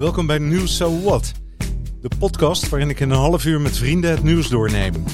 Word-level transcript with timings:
Welkom 0.00 0.26
bij 0.26 0.38
Nieuws 0.38 0.76
So 0.76 1.00
What, 1.00 1.32
de 2.00 2.10
podcast 2.18 2.68
waarin 2.68 2.90
ik 2.90 3.00
in 3.00 3.10
een 3.10 3.16
half 3.16 3.44
uur 3.44 3.60
met 3.60 3.76
vrienden 3.76 4.10
het 4.10 4.22
nieuws 4.22 4.48
doorneem. 4.48 5.04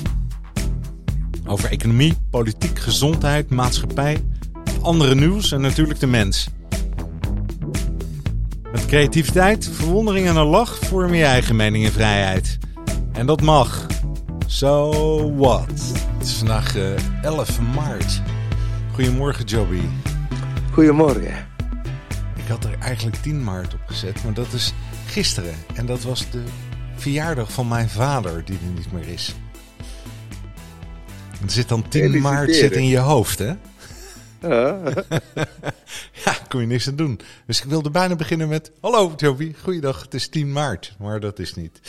Over 1.47 1.71
economie, 1.71 2.15
politiek, 2.31 2.79
gezondheid, 2.79 3.51
maatschappij, 3.51 4.25
andere 4.83 5.15
nieuws 5.15 5.53
en 5.53 5.61
natuurlijk 5.61 6.01
de 6.01 6.07
mens. 6.07 6.49
Met 8.73 8.87
creativiteit, 8.87 9.69
verwondering 9.69 10.27
en 10.27 10.37
een 10.37 10.47
lach 10.47 10.79
vorm 10.79 11.15
je 11.15 11.25
eigen 11.25 11.57
mening 11.57 11.85
en 11.85 11.93
vrijheid. 11.93 12.59
En 13.13 13.27
dat 13.27 13.43
mag. 13.43 13.87
So 14.47 15.35
what? 15.37 15.93
Het 16.19 16.27
is 16.27 16.33
vandaag 16.33 16.77
eh, 16.77 17.23
11 17.23 17.61
maart. 17.75 18.23
Goedemorgen, 18.93 19.45
Joby. 19.45 19.81
Goedemorgen. 20.73 21.46
Ik 22.47 22.53
had 22.53 22.65
er 22.65 22.79
eigenlijk 22.79 23.17
10 23.17 23.45
maart 23.45 23.75
op 23.75 23.81
gezet, 23.87 24.25
maar 24.25 24.35
dat 24.35 24.53
is 24.53 24.73
gisteren. 25.07 25.55
En 25.75 25.87
dat 25.87 26.03
was 26.03 26.31
de 26.31 26.43
verjaardag 26.97 27.53
van 27.53 27.69
mijn 27.69 27.89
vader, 27.89 28.45
die 28.45 28.59
er 28.59 28.73
niet 28.75 28.93
meer 28.93 29.09
is. 29.09 29.35
Er 31.43 31.51
zit 31.51 31.69
dan 31.69 31.89
10 31.89 32.21
maart 32.21 32.55
zit 32.55 32.73
in 32.73 32.87
je 32.87 32.99
hoofd, 32.99 33.39
hè? 33.39 33.53
Ja. 34.41 34.79
Ja, 36.25 36.37
kon 36.49 36.61
je 36.61 36.67
niks 36.67 36.89
aan 36.89 36.97
doen. 36.97 37.21
Dus 37.47 37.61
ik 37.61 37.69
wilde 37.69 37.91
bijna 37.91 38.17
beginnen 38.17 38.49
met... 38.49 38.73
Hallo 38.81 39.13
Joby, 39.17 39.55
goeiedag, 39.63 40.03
het 40.03 40.15
is 40.15 40.29
10 40.29 40.53
maart. 40.53 40.95
Maar 40.99 41.21
dat 41.21 41.39
is 41.39 41.55
niet. 41.55 41.81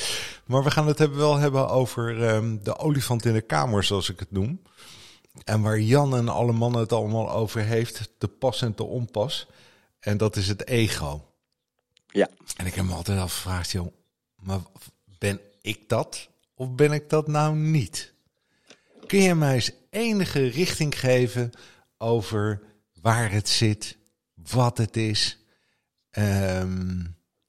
Maar 0.46 0.64
we 0.64 0.72
gaan 0.72 0.88
het 0.88 0.98
hebben, 0.98 1.18
wel 1.18 1.38
hebben 1.38 1.70
over 1.70 2.24
ehm, 2.24 2.58
de 2.64 2.78
olifant 2.78 3.26
in 3.26 3.34
de 3.34 3.42
kamer, 3.42 3.84
zoals 3.84 4.10
ik 4.10 4.20
het 4.20 4.32
noem. 4.32 4.62
En 5.44 5.62
waar 5.62 5.80
Jan 5.80 6.16
en 6.16 6.30
alle 6.30 6.52
mannen 6.52 6.82
het 6.82 6.94
allemaal 6.94 7.32
over 7.32 7.62
heeft. 7.62 8.10
De 8.18 8.28
pas 8.28 8.62
en 8.62 8.74
de 8.76 8.84
onpas. 8.84 9.48
En 10.00 10.18
dat 10.18 10.36
is 10.36 10.48
het 10.48 10.68
ego. 10.68 11.32
ja. 12.08 12.30
En 12.56 12.66
ik 12.66 12.74
heb 12.74 12.86
me 12.86 12.94
altijd 12.94 13.20
afgevraagd, 13.20 13.72
joh, 13.72 13.94
maar 14.36 14.60
ben 15.20 15.40
ik 15.62 15.90
dat 15.90 16.30
of 16.56 16.72
ben 16.72 16.92
ik 16.92 17.10
dat 17.10 17.28
nou 17.28 17.56
niet? 17.56 18.14
Kun 19.06 19.22
je 19.22 19.36
mij 19.36 19.54
eens 19.54 19.72
enige 19.90 20.48
richting 20.48 21.00
geven 21.00 21.52
over 21.98 22.62
waar 23.02 23.32
het 23.32 23.50
zit, 23.50 23.98
wat 24.34 24.78
het 24.78 24.98
is, 24.98 25.38
ehm, 26.10 27.06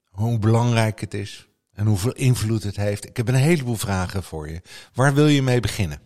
hoe 0.09 0.39
belangrijk 0.39 0.99
het 0.99 1.13
is 1.13 1.47
en 1.73 1.85
hoeveel 1.85 2.13
invloed 2.13 2.63
het 2.63 2.75
heeft? 2.75 3.05
Ik 3.05 3.17
heb 3.17 3.27
een 3.27 3.33
heleboel 3.35 3.75
vragen 3.75 4.23
voor 4.23 4.49
je. 4.49 4.61
Waar 4.93 5.13
wil 5.13 5.27
je 5.27 5.41
mee 5.41 5.59
beginnen? 5.59 6.01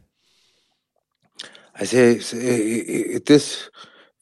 Hij 1.71 1.85
zei, 1.85 2.19
ze- 2.21 3.09
het 3.13 3.29
is 3.29 3.69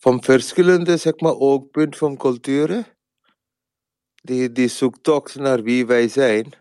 van 0.01 0.23
verschillende 0.23 0.97
zeg 0.97 1.19
maar, 1.19 1.35
oogpunten 1.37 1.99
van 1.99 2.17
culturen. 2.17 2.85
Die, 4.23 4.51
die 4.51 4.67
zoektocht 4.67 5.35
naar 5.35 5.63
wie 5.63 5.85
wij 5.85 6.07
zijn, 6.07 6.53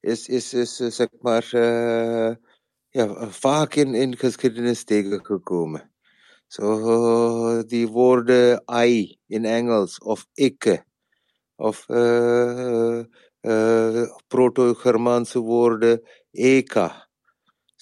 is, 0.00 0.28
is, 0.28 0.54
is 0.54 0.80
eh, 0.80 0.90
zeg 0.90 1.08
maar, 1.20 1.48
eh, 1.52 2.34
ja, 2.88 3.30
vaak 3.30 3.74
in, 3.74 3.94
in 3.94 4.16
geschiedenis 4.16 4.84
tegengekomen. 4.84 5.92
Zo, 6.46 7.62
die 7.66 7.88
woorden 7.88 8.62
I 8.72 9.18
in 9.26 9.44
Engels, 9.44 9.98
of 9.98 10.26
ikke, 10.34 10.84
of 11.56 11.88
eh, 11.88 12.98
eh, 13.40 14.10
proto-Germaanse 14.26 15.38
woorden 15.38 16.02
eka. 16.30 17.05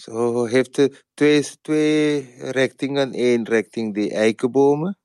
Zo 0.04 0.44
heeft 0.44 0.76
het 0.76 1.04
twee, 1.14 1.44
twee 1.60 2.34
richtingen. 2.38 3.10
Eén 3.12 3.44
richting 3.44 3.94
die 3.94 4.10
eikenbomen. 4.10 4.98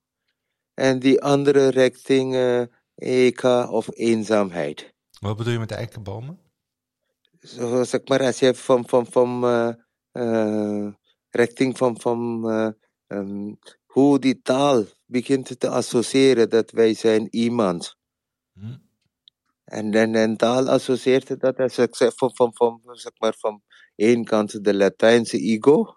En 0.73 0.99
die 0.99 1.21
andere 1.21 1.67
richting 1.67 2.35
eh, 2.35 2.61
eka 2.95 3.69
of 3.69 3.87
eenzaamheid. 3.93 4.93
Wat 5.19 5.37
bedoel 5.37 5.53
je 5.53 5.59
met 5.59 5.69
de 5.69 5.75
eikenbomen? 5.75 6.39
Zo 7.39 7.83
zeg 7.83 8.01
maar, 8.07 8.21
als 8.21 8.39
je 8.39 8.55
van, 8.55 8.87
van, 8.87 9.05
van 9.05 9.43
eh, 9.43 9.73
eh, 10.11 10.93
richting 11.29 11.77
van, 11.77 11.99
van 11.99 12.49
eh, 12.49 12.69
ehm, 13.07 13.53
hoe 13.85 14.19
die 14.19 14.41
taal 14.41 14.85
begint 15.05 15.59
te 15.59 15.69
associëren 15.69 16.49
dat 16.49 16.71
wij 16.71 16.93
zijn 16.93 17.27
iemand. 17.35 17.95
Hm? 18.53 18.75
En, 19.69 19.93
en, 19.93 20.15
en 20.15 20.37
taal 20.37 20.69
associeert 20.69 21.39
dat 21.39 21.59
als 21.59 21.77
ik 21.77 21.95
zeg 21.95 22.11
van, 22.15 22.35
van, 22.35 22.53
van, 22.53 22.81
zeg 22.91 23.11
maar, 23.17 23.35
van 23.37 23.61
één 23.95 24.23
kant 24.23 24.63
de 24.63 24.73
Latijnse 24.73 25.37
ego. 25.37 25.95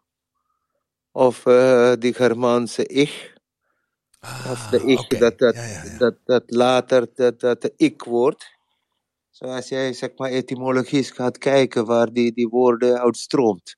Of 1.13 1.47
eh 1.47 1.93
de 1.99 2.13
Germaanse 2.15 2.87
ich. 2.87 3.35
Of 4.51 4.67
de 4.71 4.77
ik, 4.85 4.99
Ah, 4.99 5.05
oké. 5.05 5.19
dat, 5.19 5.39
dat, 5.39 5.55
Ja, 5.55 5.65
ja, 5.65 5.85
ja. 5.85 5.99
dat, 5.99 6.17
dat 6.25 6.43
later 6.47 7.09
dat, 7.15 7.41
dat 7.41 7.63
de 7.63 7.73
ik 7.77 8.03
wordt. 8.03 8.51
Zoals 9.31 9.69
jij 9.69 9.93
zeg 9.93 10.11
maar 10.17 10.31
etymologisch 10.31 11.11
gaat 11.11 11.39
kijken 11.39 11.85
waar 11.85 12.13
die, 12.13 12.33
die 12.33 12.49
woorden 12.49 13.01
uitstroomt. 13.01 13.77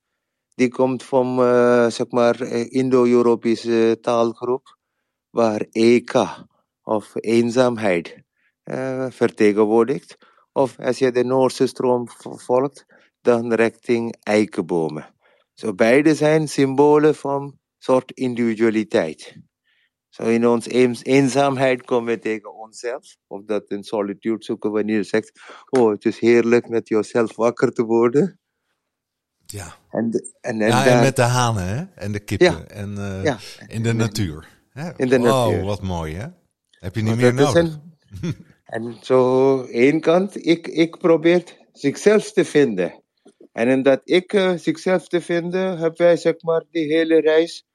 Die 0.55 0.69
komt 0.69 1.03
van 1.03 1.39
eh, 1.39 1.87
zeg 1.89 2.09
maar 2.09 2.41
eh, 2.41 2.71
Indo-Europese 2.71 3.97
taalgroep. 4.01 4.77
Waar 5.29 5.65
eka 5.71 6.47
of 6.83 7.11
eenzaamheid 7.15 8.24
vertegenwoordigt. 9.09 10.17
Of 10.51 10.79
als 10.79 10.97
je 10.97 11.11
de 11.11 11.23
Noorse 11.23 11.67
stroom 11.67 12.09
vo- 12.09 12.37
volgt, 12.37 12.85
dan 13.21 13.53
richting 13.53 14.15
eikenbomen. 14.23 15.13
Zo 15.53 15.73
beide 15.73 16.15
zijn 16.15 16.47
symbolen 16.47 17.15
van 17.15 17.59
soort 17.77 18.11
individualiteit. 18.11 19.37
Zo 20.09 20.23
in 20.23 20.47
ons 20.47 20.67
eens- 20.67 21.03
eenzaamheid 21.03 21.85
komen 21.85 22.13
we 22.13 22.19
tegen 22.19 22.53
onszelf. 22.55 23.15
Of 23.27 23.43
dat 23.45 23.69
in 23.69 23.83
solitude 23.83 24.43
zoeken 24.43 24.71
wanneer 24.71 24.95
je 24.95 25.03
zegt, 25.03 25.39
oh 25.69 25.91
het 25.91 26.05
is 26.05 26.19
heerlijk 26.19 26.69
met 26.69 26.87
jezelf 26.87 27.35
wakker 27.35 27.71
te 27.71 27.83
worden. 27.83 28.39
Ja. 29.45 29.75
En, 29.89 30.09
de- 30.09 30.35
en, 30.41 30.61
en 30.61 30.67
ja, 30.67 30.83
en 30.85 30.89
daar- 30.89 31.01
met 31.03 31.15
de 31.15 31.21
hanen 31.21 31.67
hè? 31.67 31.83
en 31.95 32.11
de 32.11 32.19
kippen 32.19 32.47
Ja. 32.51 32.63
en 32.65 32.97
eh, 32.97 33.23
Ja. 33.23 33.37
in 33.67 33.83
de 33.83 33.93
natuur. 33.93 34.47
Hè? 34.69 34.91
In 34.97 35.09
de 35.09 35.17
wow, 35.17 35.25
natuur. 35.49 35.63
wat 35.65 35.81
mooi 35.81 36.13
hè? 36.15 36.27
Heb 36.69 36.95
je 36.95 37.01
niet 37.01 37.09
Want 37.09 37.21
meer 37.21 37.33
nodig. 37.33 37.53
een- 38.21 38.45
en 38.65 38.97
zo, 39.01 39.63
één 39.63 39.99
kant, 39.99 40.45
ik, 40.47 40.67
ik 40.67 40.97
probeer 40.97 41.43
zichzelf 41.71 42.31
te 42.31 42.45
vinden. 42.45 43.03
En 43.51 43.67
in 43.67 43.83
dat 43.83 44.01
ik 44.03 44.33
eh, 44.33 44.53
zichzelf 44.55 45.07
te 45.07 45.21
vinden, 45.21 45.77
hebben 45.77 46.05
wij 46.05 46.17
zeg 46.17 46.41
maar 46.41 46.63
die 46.69 46.93
hele 46.93 47.19
reis 47.21 47.65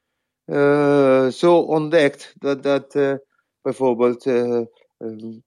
eh, 0.44 1.28
zo 1.28 1.58
ontdekt 1.58 2.34
dat 2.38 2.62
dat 2.62 2.94
eh, 2.94 3.14
bijvoorbeeld 3.62 4.26
eh, 4.26 4.62
ehm, 4.98 5.38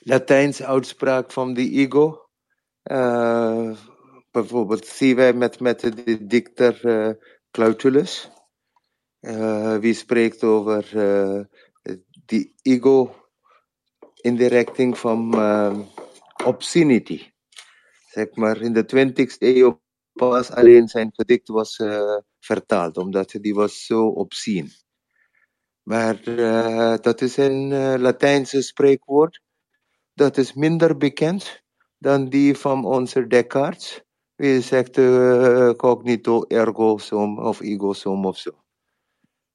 Latijnse 0.00 0.66
uitspraak 0.66 1.32
van 1.32 1.54
de 1.54 1.70
ego. 1.70 2.28
bijvoorbeeld 4.30 4.86
zien 4.86 5.16
wij 5.16 5.32
met, 5.32 5.60
met 5.60 5.80
de 5.80 6.26
dichter 6.26 6.80
Claudius. 7.50 8.30
Eh, 9.20 9.76
wie 9.76 9.94
spreekt 9.94 10.44
over 10.44 10.84
die 12.24 12.54
ego 12.62 13.25
in 14.26 14.36
de 14.36 14.46
richting 14.46 14.98
van 14.98 15.34
eh, 15.34 15.78
obscenity. 16.44 17.30
Zeg 18.10 18.34
maar 18.34 18.60
in 18.60 18.72
de 18.72 18.84
20e 18.84 19.36
eeuw 19.38 19.80
pas 20.12 20.50
alleen 20.50 20.88
zijn 20.88 21.10
gedicht 21.12 21.48
was 21.48 21.76
eh, 21.76 22.16
vertaald, 22.40 22.96
omdat 22.96 23.30
die 23.40 23.54
was 23.54 23.84
zo 23.86 24.06
obscene. 24.06 24.68
Maar 25.82 26.20
eh, 26.24 26.94
dat 27.00 27.20
is 27.20 27.36
een 27.36 27.72
eh, 27.72 27.94
Latijnse 27.98 28.62
spreekwoord. 28.62 29.40
Dat 30.14 30.36
is 30.36 30.52
minder 30.52 30.96
bekend 30.96 31.62
dan 31.98 32.28
die 32.28 32.56
van 32.56 32.84
onze 32.84 33.26
Descartes. 33.26 34.04
Wie 34.34 34.60
zegt 34.60 34.94
cognito 35.76 36.44
ergo 36.48 36.98
sum 36.98 37.38
of 37.38 37.60
ego 37.60 37.92
sum 37.92 38.24
of 38.26 38.38
zo. 38.38 38.50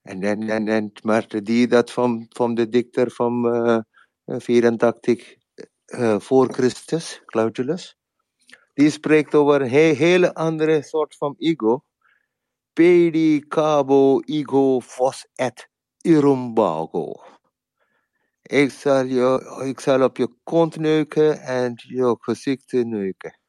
En, 0.02 0.24
en, 0.24 0.68
en, 0.68 0.92
maar 1.04 1.44
die 1.44 1.68
dat 1.68 1.92
van, 1.92 2.26
van 2.30 2.54
de 2.54 2.70
dichter 2.70 3.12
van 3.12 3.44
84 4.40 5.38
eh, 5.86 6.20
voor 6.20 6.54
Christus, 6.54 7.22
Claudius, 7.26 7.98
die 8.74 8.90
spreekt 8.90 9.36
over 9.36 9.62
een 9.62 9.70
he- 9.70 9.94
hele 9.96 10.34
andere 10.34 10.82
soort 10.82 11.16
van 11.16 11.36
ego. 11.38 11.84
Pedi 12.74 13.48
cabo 13.48 14.20
ego 14.20 14.80
fos 14.82 15.28
et 15.36 15.70
irumbago. 16.02 17.24
Ik 18.42 18.72
zal, 18.72 19.06
je, 19.06 19.64
ik 19.66 19.80
zal 19.80 20.04
op 20.04 20.18
je 20.18 20.36
kont 20.44 20.76
neuken 20.78 21.42
en 21.42 21.74
je 21.76 22.18
gezicht 22.20 22.72
neuken. 22.72 23.40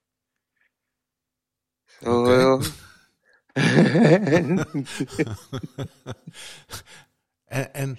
Zo, 1.85 2.41
joh. 2.41 2.63
En, 7.53 7.75
en 7.75 7.99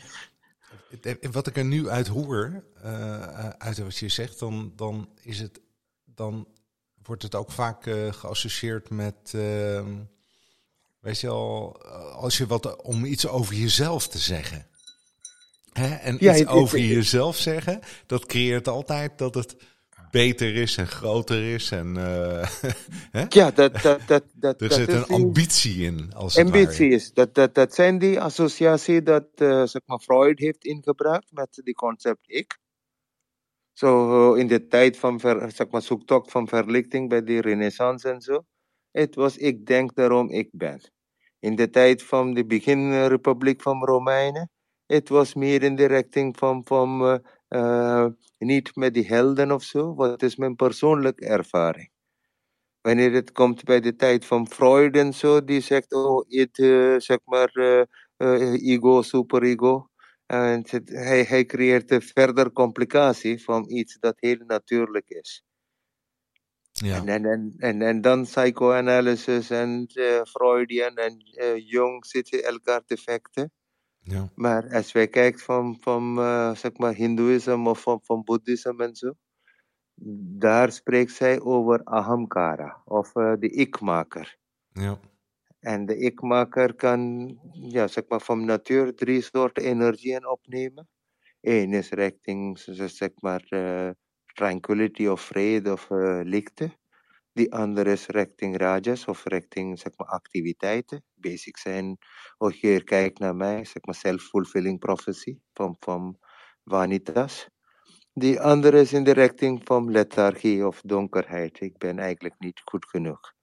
wat 1.31 1.47
ik 1.47 1.57
er 1.57 1.65
nu 1.65 1.89
uit 1.89 2.07
hoor, 2.07 2.63
eh, 2.81 3.49
uit 3.49 3.77
wat 3.77 3.97
je 3.97 4.09
zegt, 4.09 4.39
dan, 4.39 4.73
dan, 4.75 5.09
is 5.21 5.39
het, 5.39 5.59
dan 6.05 6.47
wordt 7.03 7.23
het 7.23 7.35
ook 7.35 7.51
vaak 7.51 7.85
eh, 7.85 8.13
geassocieerd 8.13 8.89
met, 8.89 9.33
ehm, 9.33 9.95
weet 10.99 11.19
je 11.19 11.27
al, 11.27 11.81
als 12.13 12.37
je 12.37 12.47
wat 12.47 12.81
om 12.81 13.05
iets 13.05 13.27
over 13.27 13.55
jezelf 13.55 14.07
te 14.07 14.19
zeggen. 14.19 14.67
Hè? 15.71 15.95
En 15.95 16.17
Ja, 16.19 16.35
iets 16.35 16.47
over 16.47 16.79
jezelf 16.79 17.37
zeggen, 17.37 17.79
dat 18.05 18.25
creëert 18.25 18.67
altijd 18.67 19.17
dat 19.17 19.35
het 19.35 19.55
beter 20.13 20.55
is 20.55 20.77
en 20.77 20.87
groter 20.87 21.53
is. 21.53 21.71
En 21.71 21.95
hè? 23.17 23.25
Ja, 23.29 23.51
dat, 23.51 23.81
dat, 23.81 24.01
dat, 24.07 24.23
dat, 24.33 24.61
er 24.61 24.71
zit 24.71 24.87
een 24.87 25.03
die 25.03 25.15
ambitie 25.15 25.85
in, 25.85 26.13
als 26.13 26.37
ambitie 26.37 26.89
is. 26.89 27.13
Dat, 27.13 27.35
dat, 27.35 27.55
dat 27.55 27.73
zijn 27.73 27.99
die 27.99 28.21
associatie 28.21 29.03
dat 29.03 29.27
eh, 29.35 29.63
zeg 29.65 29.81
maar 29.85 29.99
Freud 29.99 30.39
heeft 30.39 30.65
ingebracht 30.65 31.31
met 31.31 31.61
die 31.63 31.73
concept 31.73 32.23
ik. 32.25 32.57
Zo 33.73 33.89
eh, 34.33 34.39
in 34.39 34.47
de 34.47 34.67
tijd 34.67 34.97
van 34.97 35.19
ver, 35.19 35.51
zeg 35.51 35.69
maar, 35.69 35.81
zoektocht 35.81 36.31
van 36.31 36.47
verlichting 36.47 37.09
bij 37.09 37.23
de 37.23 37.41
renaissance 37.41 38.09
en 38.09 38.21
zo. 38.21 38.43
Het 38.91 39.15
was 39.15 39.37
ik 39.37 39.65
denk 39.65 39.95
daarom 39.95 40.29
ik 40.29 40.49
ben. 40.51 40.81
In 41.39 41.55
de 41.55 41.69
tijd 41.69 42.03
van 42.03 42.33
de 42.33 42.45
beginrepubliek 42.45 43.61
van 43.61 43.85
Romeinen. 43.85 44.49
Het 44.85 45.09
was 45.09 45.33
meer 45.33 45.63
in 45.63 45.75
de 45.75 45.85
richting 45.85 46.37
van, 46.37 46.61
van 46.65 47.21
eh, 47.53 48.05
niet 48.37 48.75
met 48.75 48.93
die 48.93 49.07
helden 49.07 49.51
of 49.51 49.63
zo. 49.63 49.95
Wat 49.95 50.21
is 50.23 50.35
mijn 50.35 50.55
persoonlijke 50.55 51.25
ervaring. 51.25 51.91
Wanneer 52.81 53.11
het 53.13 53.31
komt 53.31 53.63
bij 53.63 53.79
de 53.79 53.95
tijd 53.95 54.25
van 54.25 54.47
Freud 54.47 54.95
en 54.95 55.13
zo, 55.13 55.43
die 55.43 55.61
zegt, 55.61 55.93
oh, 55.93 56.25
het, 56.29 56.59
eh, 56.59 56.95
zeg 56.99 57.17
maar, 57.25 57.49
eh, 58.17 58.53
ego, 58.53 59.01
superego. 59.01 59.87
En 60.25 60.63
het- 60.69 60.89
hij, 60.89 61.23
hij 61.23 61.45
creëert 61.45 61.91
een 61.91 62.01
verder 62.01 62.51
complicatie 62.51 63.43
van 63.43 63.69
iets 63.69 63.97
dat 63.99 64.15
heel 64.19 64.37
natuurlijk 64.47 65.09
is. 65.09 65.43
Ja, 66.71 67.05
En, 67.05 67.25
en, 67.57 67.81
en, 67.81 68.01
dan 68.01 68.23
psychoanalysis 68.23 69.49
en 69.49 69.87
Freudian 70.29 70.95
en 70.95 71.17
Jung 71.65 72.05
zitten 72.05 72.43
elkaar 72.43 72.83
te 72.85 72.97
vechten. 72.97 73.51
Ja, 74.03 74.29
Maar 74.35 74.73
als 74.73 74.91
wij 74.91 75.07
kijken 75.07 75.39
van, 75.39 75.77
van 75.79 76.17
eh, 76.19 76.55
zeg 76.55 76.77
maar, 76.77 76.93
Hindoeïsme 76.93 77.69
of 77.69 77.81
van, 77.81 77.99
van 78.03 78.23
Boeddhisme 78.23 78.83
en 78.83 78.95
zo, 78.95 79.13
daar 80.37 80.71
spreekt 80.71 81.11
zij 81.11 81.41
over 81.41 81.83
ahamkara, 81.83 82.81
of 82.85 83.15
eh, 83.15 83.33
de 83.39 83.49
ikmaker. 83.49 84.37
ja, 84.73 84.99
En 85.59 85.85
de 85.85 85.97
ikmaker 85.97 86.75
kan, 86.75 87.31
ja, 87.51 87.87
zeg 87.87 88.03
maar, 88.07 88.21
van 88.21 88.45
natuur 88.45 88.95
drie 88.95 89.21
soorten 89.21 89.63
energieën 89.63 90.27
opnemen. 90.27 90.87
Eén 91.41 91.73
is 91.73 91.89
richting, 91.89 92.59
zeg 92.59 93.11
maar, 93.19 93.45
eh, 93.49 93.89
tranquility 94.33 95.07
of 95.07 95.21
vrede 95.21 95.71
of 95.71 95.87
lichte. 96.23 96.77
Die 97.33 97.53
andere 97.53 97.91
is 97.91 98.05
richting 98.07 98.57
rajas 98.57 99.05
of 99.05 99.23
richting, 99.25 99.79
zeg 99.79 99.91
maar, 99.97 100.07
activiteiten. 100.07 101.03
Basic 101.13 101.57
zijn, 101.57 101.97
oh 102.37 102.51
hier, 102.51 102.83
kijk 102.83 103.19
naar 103.19 103.35
mij, 103.35 103.65
zeg 103.65 103.83
maar, 103.85 103.95
self-fulfilling 103.95 104.79
prophecy 104.79 105.37
van, 105.53 105.75
van 105.79 106.17
vanitas. 106.63 107.47
Die 108.13 108.39
andere 108.41 108.79
is 108.79 108.93
in 108.93 109.03
de 109.03 109.11
richting 109.11 109.61
van 109.63 109.91
lethargie 109.91 110.67
of 110.67 110.81
donkerheid. 110.85 111.59
Ik 111.61 111.77
ben 111.77 111.99
eigenlijk 111.99 112.35
niet 112.39 112.61
goed 112.65 112.85
genoeg. 112.85 113.33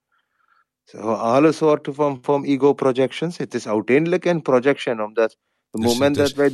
So, 0.84 0.98
alle 0.98 1.52
soorten 1.52 1.94
van, 1.94 2.18
van 2.22 2.44
ego 2.44 2.72
projections. 2.72 3.36
Het 3.36 3.54
is 3.54 3.66
uiteindelijk 3.68 4.24
een 4.24 4.42
projection, 4.42 5.02
omdat 5.02 5.36
het 5.70 5.82
Dus 5.82 5.92
moment 5.92 6.16
is- 6.16 6.22
dat 6.22 6.32
wij 6.36 6.52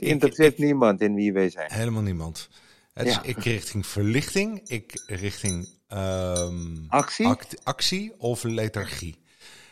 interesseert 0.08 0.58
niemand 0.58 1.00
in 1.00 1.14
wie 1.14 1.32
wij 1.32 1.50
zijn. 1.50 1.72
helemaal 1.72 2.02
niemand. 2.02 2.48
Het 2.92 3.06
is 3.06 3.14
Ja. 3.14 3.22
ik 3.22 3.38
richting 3.38 3.86
verlichting, 3.86 4.68
ik 4.68 5.02
richting 5.06 5.75
ehm, 5.88 6.76
Actie? 6.88 7.26
act- 7.26 7.64
actie 7.64 8.14
of 8.18 8.42
lethargie. 8.42 9.16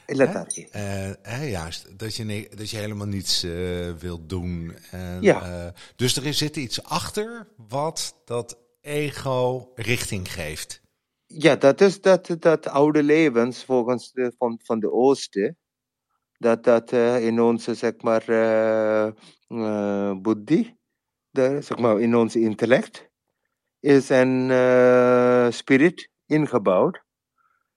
Lethargie. 0.06 0.68
Eh, 0.70 1.10
hè, 1.22 1.44
juist, 1.44 1.98
dat 1.98 2.14
je, 2.16 2.48
dat 2.56 2.70
je 2.70 2.76
helemaal 2.76 3.06
niets 3.06 3.42
eh, 3.42 3.92
wilt 3.92 4.28
doen. 4.28 4.74
En, 4.90 5.22
Ja. 5.22 5.42
eh, 5.66 5.72
dus 5.96 6.16
er 6.16 6.34
zit 6.34 6.56
iets 6.56 6.82
achter 6.82 7.48
wat 7.68 8.16
dat 8.24 8.58
ego 8.80 9.70
richting 9.74 10.32
geeft. 10.32 10.82
Ja, 11.26 11.56
dat 11.56 11.80
is 11.80 12.00
dat, 12.00 12.36
dat 12.38 12.68
oude 12.68 13.02
levens 13.02 13.64
volgens 13.64 14.12
de, 14.12 14.32
van, 14.38 14.60
van 14.62 14.80
de 14.80 14.92
Oosten. 14.92 15.58
Dat 16.38 16.64
dat 16.64 16.92
in 17.22 17.40
onze, 17.40 17.74
zeg 17.74 17.92
maar, 18.00 18.24
buddhi, 20.22 20.74
de, 21.30 21.58
zeg 21.62 21.78
maar, 21.78 22.00
in 22.00 22.16
onze 22.16 22.40
intellect, 22.40 23.10
is 23.84 24.08
een 24.08 24.50
eh, 24.50 25.46
spirit 25.50 26.10
ingebouwd. 26.26 27.02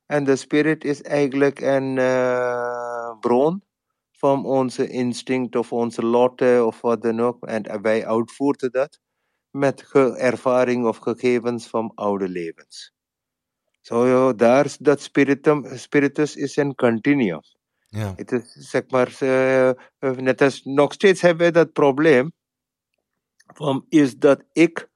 En 0.06 0.24
de 0.24 0.36
spirit 0.36 0.84
is 0.84 1.02
eigenlijk 1.02 1.60
een 1.60 1.98
eh, 1.98 3.20
bron 3.20 3.64
van 4.12 4.46
onze 4.46 4.88
instinct 4.88 5.56
of 5.56 5.72
onze 5.72 6.06
lotte 6.06 6.64
of 6.66 6.82
wat 6.82 7.02
dan 7.02 7.20
ook. 7.20 7.46
En 7.46 7.82
wij 7.82 8.08
uitvoeren 8.08 8.72
dat 8.72 9.00
met 9.50 9.92
ervaring 10.18 10.86
of 10.86 10.98
gegevens 10.98 11.68
van 11.68 11.92
oude 11.96 12.30
levens. 12.30 12.94
Zo, 13.82 14.08
ja, 14.08 14.34
daar, 14.34 14.76
dat 14.80 15.02
spiritum, 15.02 15.78
spiritus 15.78 16.36
is 16.36 16.56
een 16.56 16.76
continuum. 16.76 17.42
Ja, 17.88 18.14
Het 18.16 18.32
is, 18.32 18.52
zeg 18.52 18.84
maar, 18.90 19.18
eh, 19.20 19.72
net 20.12 20.42
als 20.42 20.64
nog 20.64 20.94
steeds 20.94 21.22
hebben 21.22 21.46
we 21.46 21.52
dat 21.52 21.74
probleem 21.74 22.32
van 23.54 23.86
is 23.90 24.18
dat 24.18 24.44
ik 24.52 24.90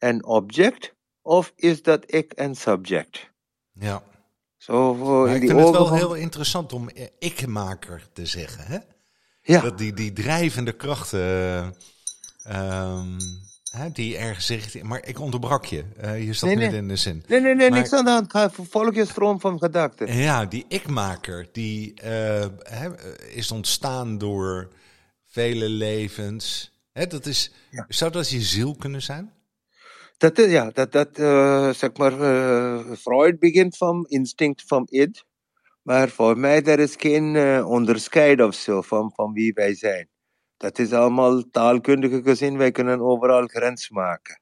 een 0.00 0.24
object 0.24 0.94
of 1.22 1.52
is 1.56 1.82
dat 1.82 2.12
ik 2.14 2.32
een 2.34 2.54
subject? 2.56 3.30
ja. 3.72 4.02
Zo, 4.56 4.94
voor 4.94 5.28
in 5.28 5.34
ik 5.34 5.40
die 5.40 5.48
vind 5.50 5.60
het 5.62 5.70
wel 5.70 5.94
heel 5.94 6.14
interessant 6.14 6.72
om 6.72 6.88
eh, 6.88 7.06
ik-maker 7.18 8.08
te 8.12 8.26
zeggen. 8.26 8.64
Hè? 8.66 8.78
Ja, 9.42 9.60
Dat 9.60 9.78
die, 9.78 9.92
die 9.94 10.12
drijvende 10.12 10.72
krachten, 10.72 11.20
eh, 11.20 11.66
ehm, 12.42 13.18
hè, 13.70 13.90
die 13.92 14.16
ergens 14.16 14.48
richting... 14.48 14.84
Maar 14.84 15.06
ik 15.06 15.18
onderbrak 15.20 15.64
je. 15.64 15.84
Eh, 15.96 16.24
je 16.26 16.32
zat 16.32 16.48
Nee, 16.48 16.56
midden 16.58 16.72
nee. 16.72 16.82
in 16.82 16.88
de 16.88 16.96
zin. 16.96 17.24
nee, 17.28 17.40
nee, 17.40 17.54
nee, 17.54 17.70
Maar- 17.70 17.78
niks 17.78 17.92
aan 17.92 18.04
de 18.04 18.10
hand. 18.10 18.30
Ga, 18.30 18.50
volg 18.50 18.94
je 18.94 19.04
stroom 19.06 19.40
van 19.40 19.58
gedachten. 19.58 20.06
En 20.06 20.16
Ja, 20.16 20.44
die 20.46 20.64
ikmaker, 20.68 21.48
die 21.52 21.94
eh, 21.94 22.46
hè, 22.62 23.16
is 23.28 23.50
ontstaan 23.50 24.18
door 24.18 24.68
vele 25.26 25.68
levens. 25.68 26.72
Hè, 26.92 27.06
dat 27.06 27.26
is, 27.26 27.52
Ja. 27.70 27.84
Zou 27.88 28.10
dat 28.12 28.30
je 28.30 28.40
ziel 28.40 28.74
kunnen 28.76 29.02
zijn? 29.02 29.32
Dat 30.20 30.38
is, 30.38 30.50
ja, 30.50 30.70
dat, 30.70 30.92
dat 30.92 31.18
eh, 31.18 31.70
zeg 31.70 31.96
maar, 31.96 32.20
eh, 32.20 32.92
Freud 32.92 33.38
begint 33.38 33.76
van 33.76 34.06
instinct 34.08 34.62
van 34.66 34.86
id. 34.90 35.24
Maar 35.82 36.08
voor 36.08 36.38
mij, 36.38 36.62
er 36.62 36.78
is 36.78 36.94
geen 36.98 37.36
eh, 37.36 37.68
onderscheid 37.68 38.40
of 38.40 38.54
zo 38.54 38.82
van, 38.82 39.12
van 39.14 39.32
wie 39.32 39.52
wij 39.52 39.74
zijn. 39.74 40.08
Dat 40.56 40.78
is 40.78 40.92
allemaal 40.92 41.50
taalkundige 41.50 42.22
gezien, 42.22 42.56
wij 42.58 42.70
kunnen 42.70 43.00
overal 43.00 43.46
grens 43.46 43.90
maken. 43.90 44.40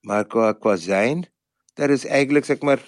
Maar 0.00 0.26
qua, 0.26 0.52
qua 0.52 0.76
zijn, 0.76 1.28
er 1.74 1.90
is 1.90 2.04
eigenlijk, 2.06 2.44
zeg 2.44 2.60
maar, 2.60 2.86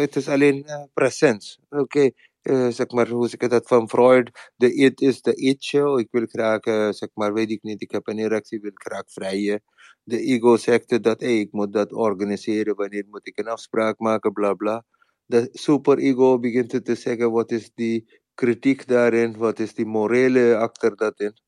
het 0.00 0.16
is 0.16 0.28
alleen 0.28 0.66
presence. 0.94 1.58
Oké, 1.68 2.10
eh, 2.44 2.68
zeg 2.68 2.90
maar, 2.90 3.08
hoe 3.08 3.28
zeg 3.28 3.40
ik 3.40 3.50
dat 3.50 3.66
van 3.66 3.88
Freud? 3.88 4.52
De 4.56 4.74
id 4.74 5.00
is 5.00 5.22
de 5.22 5.34
itje. 5.34 5.98
Ik 5.98 6.08
wil 6.10 6.26
graag, 6.26 6.60
eh, 6.60 6.90
zeg 6.90 7.08
maar, 7.14 7.32
weet 7.32 7.50
ik 7.50 7.62
niet, 7.62 7.82
ik 7.82 7.90
heb 7.90 8.06
een 8.06 8.18
erectie, 8.18 8.56
ik 8.56 8.62
wil 8.62 8.72
graag 8.74 9.04
vrijen. 9.06 9.62
De 10.02 10.20
ego 10.20 10.56
zegt 10.56 11.02
dat, 11.02 11.20
hey, 11.20 11.40
ik 11.40 11.52
moet 11.52 11.72
dat 11.72 11.92
organiseren, 11.92 12.74
wanneer 12.74 13.04
moet 13.10 13.26
ik 13.26 13.38
een 13.38 13.48
afspraak 13.48 13.98
maken, 13.98 14.32
bla 14.32 14.54
bla. 14.54 14.84
De 15.24 15.48
superego 15.52 16.38
begint 16.38 16.84
te 16.84 16.94
zeggen, 16.94 17.30
wat 17.32 17.50
is 17.50 17.70
die 17.74 18.22
kritiek 18.34 18.86
daarin, 18.86 19.36
wat 19.36 19.58
is 19.58 19.74
die 19.74 19.86
morele 19.86 20.56
achter 20.56 20.96
dat 20.96 21.20
in. 21.20 21.38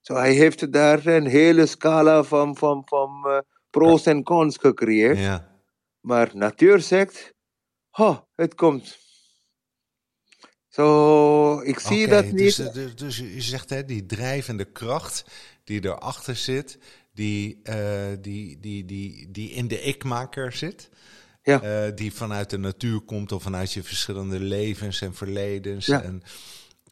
Zo, 0.00 0.14
hij 0.14 0.32
heeft 0.32 0.72
daar 0.72 1.06
een 1.06 1.26
hele 1.26 1.66
scala 1.66 2.22
van, 2.22 2.56
van, 2.56 2.82
van 2.84 3.22
uh, 3.26 3.38
pro's 3.70 4.06
en 4.06 4.22
cons 4.22 4.56
gecreëerd. 4.56 5.18
Ja. 5.18 5.62
Maar 6.00 6.30
natuur 6.34 6.80
zegt, 6.80 7.34
oh, 7.90 8.18
het 8.34 8.54
komt. 8.54 8.98
Zo, 10.70 11.60
ik 11.60 11.78
zie 11.78 12.06
Okay, 12.06 12.22
dat 12.22 12.32
niet. 12.32 12.56
Dus, 12.56 12.72
dus, 12.72 12.94
dus 12.94 13.16
je 13.16 13.40
zegt, 13.40 13.70
hè, 13.70 13.84
die 13.84 14.06
drijvende 14.06 14.64
kracht 14.64 15.24
die 15.64 15.84
erachter 15.84 16.36
zit, 16.36 16.78
die, 17.12 17.60
uh, 17.64 17.76
die, 18.20 18.60
die, 18.60 18.84
die, 18.84 19.30
die 19.30 19.50
in 19.50 19.68
de 19.68 19.80
ikmaker 19.80 20.52
zit. 20.52 20.88
Ja. 21.42 21.86
Uh, 21.86 21.94
die 21.94 22.12
vanuit 22.12 22.50
de 22.50 22.58
natuur 22.58 23.00
komt 23.00 23.32
of 23.32 23.42
vanuit 23.42 23.72
je 23.72 23.82
verschillende 23.82 24.40
levens 24.40 25.00
en 25.00 25.14
verledens. 25.14 25.86
Ja. 25.86 26.02
En 26.02 26.22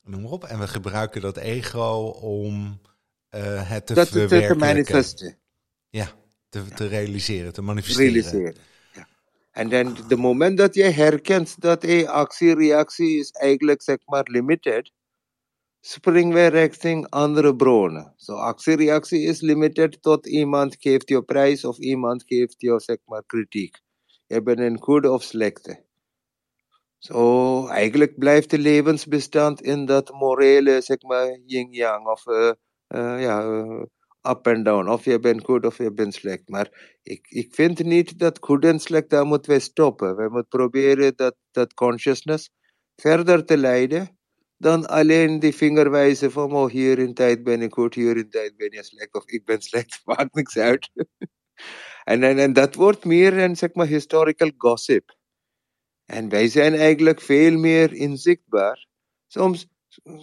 noem 0.04 0.22
maar 0.22 0.30
op. 0.30 0.44
En 0.44 0.58
we 0.58 0.68
gebruiken 0.68 1.20
dat 1.20 1.36
ego 1.36 2.16
om 2.20 2.80
uh, 3.30 3.70
het 3.70 3.86
te 3.86 3.94
dat 3.94 4.08
verwerken. 4.08 4.48
te 4.48 4.54
manifesteren. 4.54 5.38
Ja, 5.88 6.12
te, 6.48 6.62
te 6.74 6.86
realiseren, 6.86 7.52
te 7.52 7.62
manifesteren. 7.62 8.12
Realiseren. 8.12 8.54
En 9.58 9.68
dan 9.68 9.96
de 10.08 10.16
moment 10.16 10.58
dat 10.58 10.74
je 10.74 10.82
herkent 10.82 11.60
dat 11.60 11.82
hey, 11.82 12.08
actie-reactie 12.08 13.18
is 13.18 13.30
eigenlijk 13.30 13.82
zeg 13.82 13.98
maar 14.04 14.26
limited, 14.30 14.92
springen 15.80 16.34
we 16.34 16.46
richting 16.46 17.10
andere 17.10 17.56
bronnen. 17.56 18.14
Zo 18.16 18.32
so, 18.32 18.38
actie-reactie 18.38 19.22
is 19.22 19.40
limited 19.40 20.02
tot 20.02 20.26
iemand 20.26 20.76
geeft 20.78 21.08
je 21.08 21.22
prijs 21.22 21.64
of 21.64 21.78
iemand 21.78 22.24
geeft 22.26 22.54
je 22.60 22.80
zeg 22.80 22.96
maar 23.04 23.22
kritiek. 23.26 23.76
Je 24.26 24.42
bent 24.42 24.58
een 24.58 24.82
goede 24.82 25.10
of 25.12 25.22
slechte. 25.22 25.84
Zo, 26.98 27.12
so, 27.12 27.66
eigenlijk 27.66 28.18
blijft 28.18 28.50
de 28.50 28.58
levensbestand 28.58 29.62
in 29.62 29.86
dat 29.86 30.12
morele, 30.12 30.80
zeg 30.80 31.02
maar, 31.02 31.38
yin-yang 31.46 32.06
of 32.06 32.26
uh, 32.26 32.52
ja, 33.20 33.44
uh, 33.44 33.82
up 34.22 34.46
en 34.46 34.62
down. 34.62 34.88
Of 34.88 35.04
je 35.04 35.20
bent 35.20 35.44
goed 35.44 35.66
of 35.66 35.78
je 35.78 35.92
bent 35.92 36.14
slecht. 36.14 36.48
Maar 36.48 36.96
ik, 37.02 37.26
ik 37.28 37.54
vind 37.54 37.84
niet 37.84 38.18
dat 38.18 38.38
goed 38.40 38.64
en 38.64 38.78
slecht, 38.78 39.10
daar 39.10 39.26
moeten 39.26 39.52
we 39.52 39.58
stoppen. 39.58 40.16
We 40.16 40.22
moeten 40.22 40.48
proberen 40.48 41.16
dat, 41.16 41.36
dat 41.50 41.74
consciousness 41.74 42.50
verder 42.96 43.44
te 43.44 43.56
leiden. 43.56 44.18
Dan 44.56 44.86
alleen 44.86 45.38
die 45.38 45.54
vinger 45.54 45.90
wijzen 45.90 46.30
van, 46.30 46.52
oh 46.52 46.70
hier 46.70 46.98
in 46.98 47.14
tijd 47.14 47.42
ben 47.42 47.62
ik 47.62 47.72
goed, 47.72 47.94
hier 47.94 48.16
in 48.16 48.30
tijd 48.30 48.56
ben 48.56 48.70
je 48.70 48.82
slecht. 48.82 49.14
Of 49.14 49.26
ik 49.26 49.44
ben 49.44 49.62
slecht, 49.62 50.00
maakt 50.04 50.34
niks 50.34 50.56
uit. 50.56 50.90
en, 52.04 52.22
en, 52.22 52.38
en 52.38 52.52
dat 52.52 52.74
wordt 52.74 53.04
meer 53.04 53.38
een 53.38 53.56
zeg 53.56 53.74
maar 53.74 53.86
historical 53.86 54.50
gossip. 54.56 55.16
En 56.04 56.28
wij 56.28 56.48
zijn 56.48 56.74
eigenlijk 56.74 57.20
veel 57.20 57.58
meer 57.58 57.92
inzichtbaar. 57.92 58.86
Soms 59.26 59.66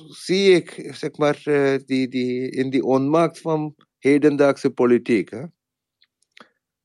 zie 0.08 0.52
ik, 0.52 0.90
zeg 0.92 1.18
maar, 1.18 1.42
eh, 1.44 1.76
die, 1.86 2.08
die, 2.08 2.50
in 2.50 2.70
die 2.70 2.84
onmacht 2.84 3.40
van 3.42 3.76
hedendaagse 3.98 4.70
politiek. 4.70 5.32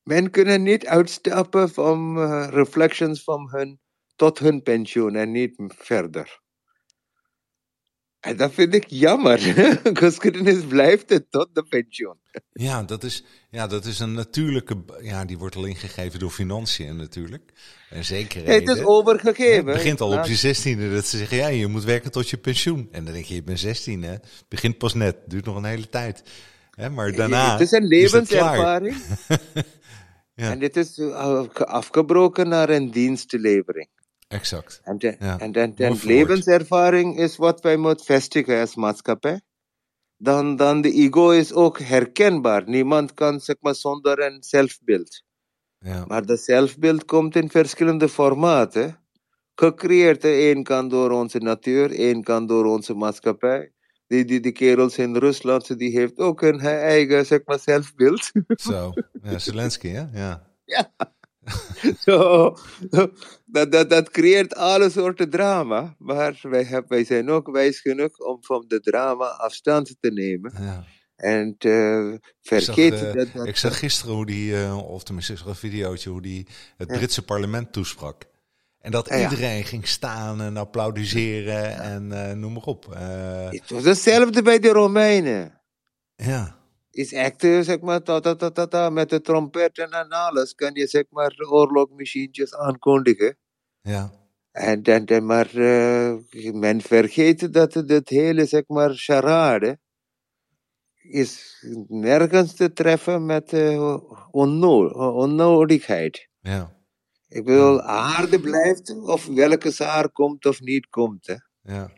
Men 0.03 0.31
kunnen 0.31 0.63
niet 0.63 0.87
uitstappen 0.87 1.69
van 1.69 2.19
uh, 2.19 2.49
reflections 2.51 3.25
van 3.25 3.51
hun 3.51 3.81
tot 4.17 4.39
hun 4.39 4.63
pensioen 4.63 5.15
en 5.17 5.31
niet 5.31 5.55
verder. 5.67 6.41
En 8.21 8.37
dat 8.37 8.53
vind 8.53 8.75
ik 8.75 8.85
jammer. 8.89 9.39
Geschiedenis 9.83 10.65
blijft 10.65 11.11
het 11.11 11.31
tot 11.31 11.49
de 11.53 11.63
pensioen. 11.63 12.17
Ja, 12.53 12.83
dat 12.83 13.05
is, 13.05 13.25
ja, 13.51 13.67
dat 13.67 13.85
is 13.85 13.99
een 13.99 14.13
natuurlijke. 14.13 14.77
Ja, 15.03 15.25
die 15.25 15.39
wordt 15.39 15.57
al 15.57 15.65
ingegeven 15.65 16.19
door 16.19 16.31
financiën 16.31 16.97
natuurlijk. 16.97 17.53
En 17.91 18.05
zeker. 18.05 18.47
Het 18.47 18.69
is 18.69 18.83
overgegeven. 18.83 19.67
Het 19.67 19.77
begint 19.77 20.01
al 20.01 20.19
op 20.19 20.25
je 20.25 20.35
zestiende 20.35 20.95
dat 20.95 21.07
ze 21.07 21.17
zeggen: 21.17 21.37
ja, 21.37 21.47
je 21.47 21.67
moet 21.67 21.85
werken 21.85 22.11
tot 22.11 22.31
je 22.31 22.37
pensioen. 22.37 22.89
En 22.93 23.05
dan 23.05 23.13
denk 23.13 23.25
je: 23.25 23.35
je 23.35 23.43
bent 23.43 23.61
16, 23.61 24.03
hè? 24.03 24.15
Begint 24.49 24.79
pas 24.79 24.95
net. 24.95 25.17
duurt 25.27 25.45
nog 25.45 25.57
een 25.57 25.65
hele 25.65 25.89
tijd. 25.89 26.23
Hè? 26.71 26.91
Maar 26.91 27.13
daarna. 27.13 27.53
Het 27.53 27.61
is 27.61 27.73
een 27.73 27.87
levenservaring. 27.87 28.97
ja. 30.35 30.51
En 30.51 30.59
dit 30.59 30.77
is 30.77 31.01
afgebroken 31.55 32.49
naar 32.49 32.71
een 32.71 32.91
dienstlevering. 32.91 33.89
Exact. 34.31 34.81
En, 34.85 34.99
de, 34.99 35.17
ja. 35.19 35.39
en, 35.39 35.53
en, 35.53 35.75
en 35.77 35.99
levenservaring 36.03 37.19
is 37.19 37.37
wat 37.37 37.61
wij 37.61 37.77
moeten 37.77 38.05
vestigen 38.05 38.61
als 38.61 38.75
maatschappij. 38.75 39.41
Dan, 40.17 40.57
dan 40.57 40.81
de 40.81 40.93
ego 40.93 41.31
is 41.31 41.53
ook 41.53 41.79
herkenbaar. 41.79 42.69
Niemand 42.69 43.15
kan 43.15 43.41
zeg 43.41 43.57
maar, 43.61 43.75
zonder 43.75 44.21
een 44.21 44.43
zelfbeeld. 44.43 45.23
Ja. 45.79 46.05
Maar 46.07 46.27
dat 46.27 46.41
zelfbeeld 46.41 47.05
komt 47.05 47.37
in 47.37 47.51
verschillende 47.51 48.09
formaten. 48.09 48.99
Gecreëerd, 49.55 50.25
één 50.25 50.63
kan 50.63 50.89
door 50.89 51.11
onze 51.11 51.39
natuur, 51.39 51.91
één 51.91 52.23
kan 52.23 52.47
door 52.47 52.65
onze 52.65 52.95
maatschappij. 52.95 53.73
Die, 54.07 54.25
die, 54.25 54.41
die 54.41 54.53
kerels 54.53 54.99
in 54.99 55.17
Rusland, 55.17 55.79
die 55.79 55.99
heeft 55.99 56.19
ook 56.19 56.43
een 56.43 56.61
eigen 56.61 57.27
zeg 57.27 57.41
maar, 57.45 57.59
zelfbeeld. 57.59 58.31
Zo, 58.47 58.93
ja, 59.23 59.39
Zelensky, 59.39 59.89
hè? 59.89 60.05
Ja. 60.13 60.47
ja. 60.65 60.93
Zo, 62.05 62.57
dat, 63.47 63.73
dat, 63.73 63.91
dat 63.91 64.11
creëert 64.11 64.55
alle 64.55 64.91
soorten 64.91 65.31
drama. 65.31 65.95
Maar 65.99 66.39
wij, 66.43 66.83
wij 66.89 67.05
zijn 67.05 67.31
ook 67.31 67.51
wijs 67.51 67.81
genoeg 67.81 68.19
om 68.19 68.45
van 68.45 68.65
de 68.69 68.81
drama 68.81 69.27
afstand 69.27 69.97
te 70.01 70.11
nemen. 70.11 70.53
Ja. 70.61 70.85
En 71.17 71.55
uh, 71.59 72.15
vergeet 72.41 72.93
ik 72.93 72.99
zag, 72.99 73.15
dat, 73.15 73.29
dat, 73.33 73.47
Ik 73.47 73.57
zag 73.57 73.79
gisteren 73.79 74.15
hoe 74.15 74.27
die, 74.27 74.53
uh, 74.53 74.91
of 74.91 75.03
tenminste 75.03 75.37
een 75.47 75.55
videootje, 75.55 76.11
hoe 76.11 76.23
die 76.23 76.47
het 76.77 76.89
Britse 76.89 77.23
parlement 77.23 77.73
toesprak. 77.73 78.29
En 78.79 78.91
dat 78.91 79.11
iedereen 79.11 79.65
ging 79.65 79.87
staan 79.87 80.41
en 80.41 80.57
applaudisseren 80.57 81.79
en 81.81 82.39
noem 82.41 82.53
maar 82.53 82.63
op. 82.63 82.87
het 83.51 83.71
was 83.71 83.85
hetzelfde 83.85 84.43
bij 84.43 84.59
de 84.59 84.69
Romeinen. 84.69 85.61
Ja 86.17 86.60
is 86.91 87.13
echt, 87.13 87.41
zeg 87.41 87.81
maar, 87.81 88.03
ta, 88.03 88.21
ta, 88.21 88.35
ta, 88.35 88.51
ta, 88.51 88.67
ta, 88.67 88.91
met 88.91 89.11
de 89.11 89.21
trompetten 89.21 89.91
en 89.91 90.09
alles 90.09 90.55
kan 90.55 90.71
je, 90.75 90.87
zeg 90.87 91.05
maar, 91.11 91.35
oorlogmachientjes 91.49 92.55
aankondigen. 92.55 93.37
Ja. 93.81 94.13
En, 94.53 94.83
en, 94.83 95.07
en 95.07 95.27
maar 95.27 95.55
uh, 95.55 96.15
men 96.53 96.81
vergeet 96.81 97.53
dat 97.53 97.75
het 97.75 98.09
hele, 98.09 98.47
zeg 98.47 98.63
maar, 98.67 98.91
charade 98.95 99.79
is 101.03 101.65
nergens 101.89 102.55
te 102.55 102.73
treffen 102.73 103.27
met 103.27 103.53
uh, 103.53 103.97
onno 104.31 104.89
onnodigheid. 105.11 106.29
Ja. 106.41 106.79
Ik 107.29 107.45
bedoel, 107.45 107.81
aarde 107.81 108.41
blijft 108.41 109.01
of 109.03 109.27
welke 109.27 109.71
zaar 109.71 110.11
komt 110.11 110.47
of 110.47 110.61
niet 110.61 110.87
komt. 110.89 111.27
Hè. 111.27 111.37
Ja. 111.63 111.91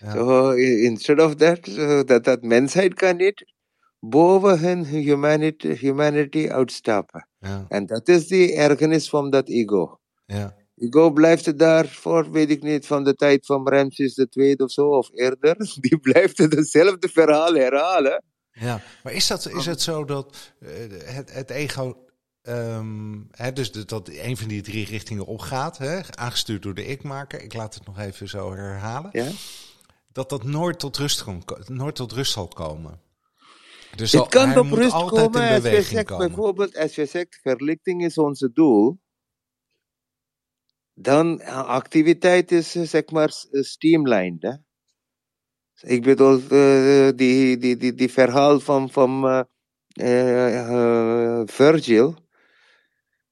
Ja. 0.00 0.12
So, 0.12 0.50
instead 0.50 1.20
of 1.20 1.34
that, 1.34 1.58
so 1.62 2.04
dat, 2.04 2.24
dat 2.24 2.42
mensheid 2.42 2.94
kan 2.94 3.16
niet, 3.16 3.52
boven 4.00 4.58
hun 4.58 4.84
humanity, 4.84 5.68
humanity 5.68 6.48
uitstappen. 6.48 7.28
Ja. 7.38 7.64
En 7.68 7.86
dat 7.86 8.08
is 8.08 8.26
die 8.26 8.54
ergernis 8.54 9.08
van 9.08 9.30
dat 9.30 9.48
ego. 9.48 10.00
Ja. 10.26 10.56
Ego 10.76 11.10
blijft 11.10 11.58
daar 11.58 11.86
voor, 11.86 12.30
weet 12.30 12.50
ik 12.50 12.62
niet, 12.62 12.86
van 12.86 13.04
de 13.04 13.14
tijd 13.14 13.46
van 13.46 13.68
Ramses 13.68 14.26
II 14.30 14.54
of 14.54 14.70
zo, 14.70 14.88
of 14.88 15.08
eerder. 15.12 15.56
Die 15.80 15.98
blijft 15.98 16.38
hetzelfde 16.38 17.08
verhaal 17.08 17.54
herhalen. 17.54 18.24
Ja, 18.52 18.82
maar 19.02 19.12
is, 19.12 19.26
dat, 19.26 19.50
is 19.50 19.66
het 19.66 19.80
zo 19.80 20.04
dat 20.04 20.52
uh, 20.60 20.68
het, 21.04 21.32
het 21.32 21.50
ego 21.50 22.04
Um, 22.48 23.28
hè, 23.30 23.52
dus 23.52 23.72
dat 23.72 24.08
een 24.08 24.36
van 24.36 24.48
die 24.48 24.62
drie 24.62 24.86
richtingen 24.86 25.26
opgaat, 25.26 25.78
hè, 25.78 26.00
aangestuurd 26.10 26.62
door 26.62 26.74
de 26.74 26.86
ikmaker. 26.86 27.42
Ik 27.42 27.54
laat 27.54 27.74
het 27.74 27.86
nog 27.86 27.98
even 27.98 28.28
zo 28.28 28.54
herhalen. 28.54 29.10
Ja? 29.12 29.30
Dat 30.12 30.28
dat 30.28 30.44
nooit 30.44 30.78
tot 30.78 30.96
rust, 30.96 31.24
kan, 31.24 31.44
nooit 31.66 31.94
tot 31.94 32.12
rust 32.12 32.32
zal 32.32 32.48
komen. 32.48 33.00
Dus 33.96 34.12
het 34.12 34.28
kan 34.28 34.58
op 34.58 34.70
rust 34.70 35.06
komen 35.06 35.48
als 35.50 35.62
je 35.62 35.82
zegt, 35.82 36.06
komen. 36.06 36.26
bijvoorbeeld 36.26 36.76
als 36.76 36.94
je 36.94 37.06
zegt 37.06 37.38
verlichting 37.42 38.04
is 38.04 38.18
onze 38.18 38.52
doel, 38.52 39.00
dan 40.94 41.42
activiteit 41.44 42.52
is 42.52 42.70
zeg 42.70 43.10
maar 43.10 43.30
streamlined. 43.50 44.42
Hè? 44.42 44.54
Ik 45.80 46.02
bedoel, 46.02 46.40
uh, 46.52 47.10
die, 47.16 47.56
die, 47.56 47.76
die, 47.76 47.94
die 47.94 48.10
verhaal 48.10 48.60
van, 48.60 48.90
van 48.90 49.24
uh, 49.24 49.42
uh, 49.92 51.42
Virgil, 51.46 52.14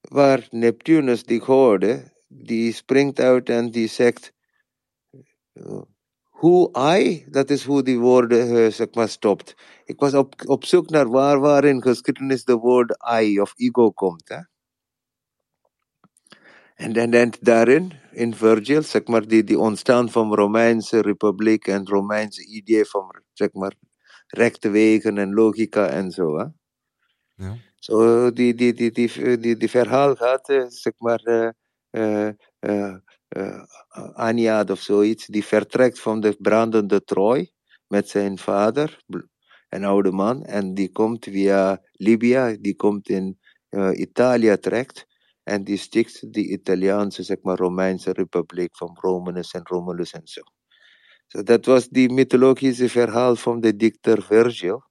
waar 0.01 0.47
Neptunus 0.49 1.23
die 1.23 1.43
hoorde, 1.43 2.13
die 2.27 2.73
springt 2.73 3.19
uit 3.19 3.49
en 3.49 3.71
die 3.71 3.87
zegt, 3.87 4.33
hoe 6.39 6.69
I, 6.99 7.25
dat 7.29 7.49
is 7.49 7.63
hoe 7.63 7.83
die 7.83 7.99
woorden 7.99 8.47
uh, 8.47 8.71
zeg 8.71 8.87
maar 8.93 9.09
stopt. 9.09 9.55
Ik 9.85 9.99
was 9.99 10.13
op, 10.13 10.33
op 10.45 10.65
zoek 10.65 10.89
naar 10.89 11.09
waar, 11.09 11.39
waar 11.39 11.63
in 11.63 11.81
geschiedenis 11.81 12.43
de 12.43 12.55
woord 12.55 12.97
I 13.21 13.39
of 13.39 13.53
ego 13.55 13.91
komt. 13.91 14.29
Hè? 14.29 14.39
En, 16.75 16.93
en, 16.93 17.13
en 17.13 17.31
daarin, 17.41 17.93
in 18.11 18.35
Virgil, 18.35 18.81
zeg 18.81 19.07
maar, 19.07 19.27
die, 19.27 19.43
die 19.43 19.59
ontstaan 19.59 20.09
van 20.09 20.35
Romeinse 20.35 21.01
republiek 21.01 21.67
en 21.67 21.87
Romeinse 21.87 22.45
idee 22.45 22.85
van, 22.85 23.21
zeg 23.33 23.53
maar, 23.53 23.73
rechte 24.27 24.69
wegen 24.69 25.17
en 25.17 25.33
logica 25.33 25.87
en 25.87 26.11
zo. 26.11 26.37
Hè? 26.37 26.45
Ja. 27.35 27.57
Zo, 27.75 28.31
die, 28.31 28.53
die, 28.53 28.73
die, 28.73 28.91
die, 28.91 29.37
die, 29.39 29.57
die 29.57 29.69
verhaal 29.69 30.15
gaat, 30.15 30.45
zeg 30.67 30.93
maar, 30.97 31.21
uh, 31.23 31.49
uh, 31.91 32.29
uh, 32.59 32.95
Aniad 34.13 34.69
of 34.69 34.81
zoiets, 34.81 35.25
die 35.25 35.45
vertrekt 35.45 35.99
van 35.99 36.19
de 36.19 36.35
brandende 36.39 37.03
Trooi 37.03 37.51
met 37.87 38.09
zijn 38.09 38.37
vader, 38.37 39.03
een 39.69 39.83
oude 39.83 40.11
man, 40.11 40.43
en 40.43 40.73
die 40.73 40.91
komt 40.91 41.25
via 41.25 41.81
Libië, 41.91 42.57
die 42.61 42.75
komt 42.75 43.09
in 43.09 43.39
uh, 43.69 43.89
Italië 43.93 44.57
terecht, 44.57 45.05
en 45.43 45.63
die 45.63 45.77
sticht 45.77 46.33
die 46.33 46.51
Italiaanse, 46.51 47.23
zeg 47.23 47.37
maar, 47.41 47.57
Romeinse 47.57 48.11
republiek 48.11 48.77
van 48.77 48.97
Romanus 49.01 49.51
en 49.51 49.61
Romulus 49.63 50.11
en 50.11 50.27
zo. 50.27 50.41
So 51.27 51.43
dat 51.43 51.65
was 51.65 51.89
die 51.89 52.09
mythologische 52.09 52.89
verhaal 52.89 53.35
van 53.35 53.61
de 53.61 53.75
dichter 53.75 54.21
Virgil 54.23 54.83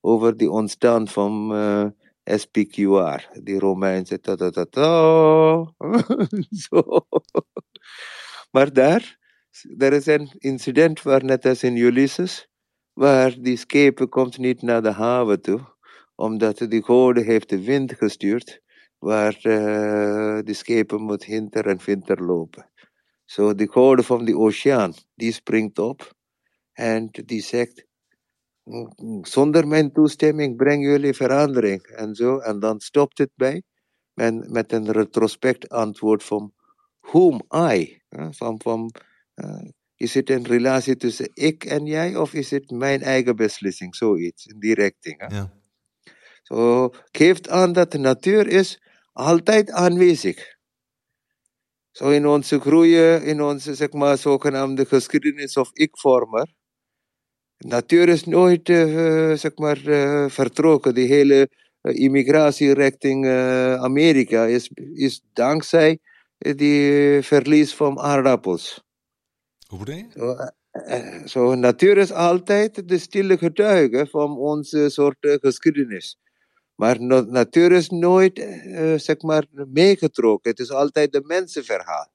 over 0.00 0.36
die 0.36 0.50
ontstaan 0.50 1.08
van 1.08 1.52
uh, 1.52 1.86
SPQR, 2.26 3.22
die 3.42 3.58
Romeinse 3.58 4.18
ta 4.20 4.36
ta 4.36 4.50
ta 4.50 4.64
ta. 4.64 4.90
Maar 8.50 8.72
daar, 8.72 9.18
er 9.78 9.92
is 9.92 10.06
een 10.06 10.30
incident 10.38 11.02
waar 11.02 11.24
net 11.24 11.46
als 11.46 11.62
in 11.62 11.76
Ulysses, 11.76 12.48
waar 12.92 13.36
die 13.40 13.56
schepen 13.56 14.08
komt 14.08 14.38
niet 14.38 14.62
naar 14.62 14.82
de 14.82 14.92
haven 14.92 15.40
toe, 15.40 15.60
omdat 16.14 16.58
de 16.58 16.82
goden 16.82 17.24
heeft 17.24 17.48
de 17.48 17.64
wind 17.64 17.92
gestuurd, 17.92 18.60
waar 18.98 19.36
uh, 19.42 20.38
de 20.44 20.54
schepen 20.54 21.02
moet 21.02 21.24
hinter 21.24 21.66
en 21.66 21.80
winter 21.84 22.24
lopen. 22.24 22.70
Zo, 23.24 23.42
so, 23.48 23.54
de 23.54 23.68
goden 23.68 24.04
van 24.04 24.24
de 24.24 24.36
oceaan, 24.36 24.94
die 25.14 25.32
springt 25.32 25.78
op 25.78 26.14
en 26.72 27.08
die 27.10 27.42
zegt, 27.42 27.85
zonder 29.22 29.68
mijn 29.68 29.92
toestemming 29.92 30.56
brengen 30.56 30.90
jullie 30.90 31.14
verandering 31.14 31.82
en 31.82 32.14
zo. 32.14 32.38
En 32.38 32.60
dan 32.60 32.80
stopt 32.80 33.18
het 33.18 33.30
bij 33.34 33.62
met, 34.12 34.50
met 34.50 34.72
een 34.72 34.92
retrospect 34.92 35.68
antwoord 35.68 36.24
van 36.24 36.52
whom 37.00 37.42
I. 37.54 38.00
Van, 38.30 38.60
van, 38.62 38.94
uh, 39.34 39.70
is 39.96 40.14
het 40.14 40.30
een 40.30 40.46
relatie 40.46 40.96
tussen 40.96 41.30
ik 41.34 41.64
en 41.64 41.86
jij 41.86 42.16
of 42.16 42.34
is 42.34 42.50
het 42.50 42.70
mijn 42.70 43.02
eigen 43.02 43.36
beslissing? 43.36 43.96
Zoiets, 43.96 44.46
in 44.46 44.58
die 44.58 44.74
richting. 44.74 45.24
Ja. 45.28 45.52
Zo 46.42 46.90
geeft 47.10 47.48
aan 47.48 47.72
dat 47.72 47.92
de 47.92 47.98
natuur 47.98 48.46
is 48.46 48.82
altijd 49.12 49.70
aanwezig. 49.70 50.54
Zo 51.90 52.08
in 52.08 52.26
onze 52.26 52.60
groeien, 52.60 53.22
in 53.24 53.42
onze 53.42 53.74
zeg 53.74 53.92
maar, 53.92 54.18
zogenaamde 54.18 54.84
geschiedenis 54.84 55.56
of 55.56 55.70
ik-vormer. 55.72 56.54
Natuur 57.58 58.08
is 58.08 58.24
nooit 58.24 58.68
uh, 58.68 59.32
zeg 59.32 59.56
maar, 59.56 59.80
uh, 59.84 60.28
vertrokken. 60.28 60.94
Die 60.94 61.06
hele 61.06 61.48
uh, 61.82 61.94
immigratie 61.94 62.74
richting 62.74 63.26
Amerika 63.78 64.44
is, 64.44 64.70
is 64.94 65.22
dankzij 65.32 65.98
die 66.38 67.22
verlies 67.22 67.74
van 67.74 67.98
aardappels. 67.98 68.84
Hoe 69.66 69.78
bedoel 69.78 69.94
je? 69.94 70.52
Zo, 71.24 71.54
natuur 71.54 71.98
is 71.98 72.12
altijd 72.12 72.88
de 72.88 72.98
stille 72.98 73.38
getuige 73.38 74.06
van 74.10 74.36
onze 74.38 74.90
soort 74.90 75.16
geschiedenis. 75.20 76.18
Maar 76.74 77.00
natuur 77.26 77.72
is 77.72 77.88
nooit 77.88 78.46
zeg 78.96 79.22
maar, 79.22 79.46
meegetrokken. 79.52 80.50
Het 80.50 80.60
is 80.60 80.70
altijd 80.70 81.12
de 81.12 81.22
mensenverhaal. 81.24 82.14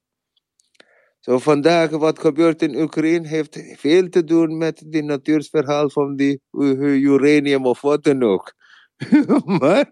Zo 1.22 1.40
vandaag, 1.40 1.90
wat 1.90 2.20
gebeurt 2.20 2.62
in 2.62 2.76
Oekraïne, 2.76 3.28
heeft 3.28 3.60
veel 3.78 4.10
te 4.10 4.24
doen 4.24 4.58
met 4.58 4.84
die 4.86 5.04
natuursverhaal 5.04 5.90
van 5.90 6.16
die 6.16 6.42
uranium 6.52 7.66
of 7.66 7.82
wat 7.82 8.04
dan 8.04 8.24
ook. 8.24 8.54
maar 9.60 9.90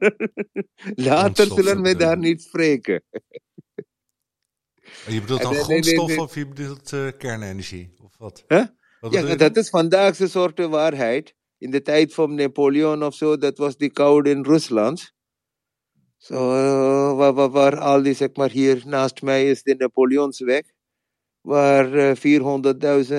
later 1.10 1.46
zullen 1.46 1.82
we 1.82 1.96
daar 1.96 2.18
niet 2.18 2.42
spreken. 2.42 3.04
Je 5.08 5.22
bedoelt 5.22 5.42
dan 5.42 5.54
grondstof 5.56 6.18
of 6.18 6.36
je 6.36 6.48
bedoelt 6.48 6.92
uh, 6.92 7.08
kernenergie? 7.18 7.94
Of 8.04 8.18
wat? 8.18 8.44
Huh? 8.48 8.66
wat 9.00 9.14
ja, 9.14 9.36
dat 9.36 9.58
is 9.58 9.70
vandaag 9.70 10.20
een 10.20 10.30
soort 10.30 10.60
waarheid 10.60 11.36
in 11.58 11.72
de 11.72 11.82
tijd 11.82 12.14
van 12.14 12.36
Napoleon 12.36 13.04
of 13.04 13.16
zo, 13.16 13.38
dat 13.38 13.58
was 13.58 13.78
die 13.78 13.92
koude 13.92 14.30
in 14.30 14.44
Rusland. 14.44 15.14
Zo, 16.18 16.36
uh, 16.36 17.18
waar, 17.18 17.34
waar, 17.34 17.50
waar, 17.50 17.78
al 17.78 18.02
die, 18.02 18.14
zeg 18.14 18.30
maar, 18.34 18.50
hier 18.50 18.82
naast 18.86 19.22
mij 19.22 19.50
is 19.50 19.64
de 19.64 19.76
Napoleonsweg. 19.76 20.64
Waar 21.42 21.94
uh, 21.94 22.16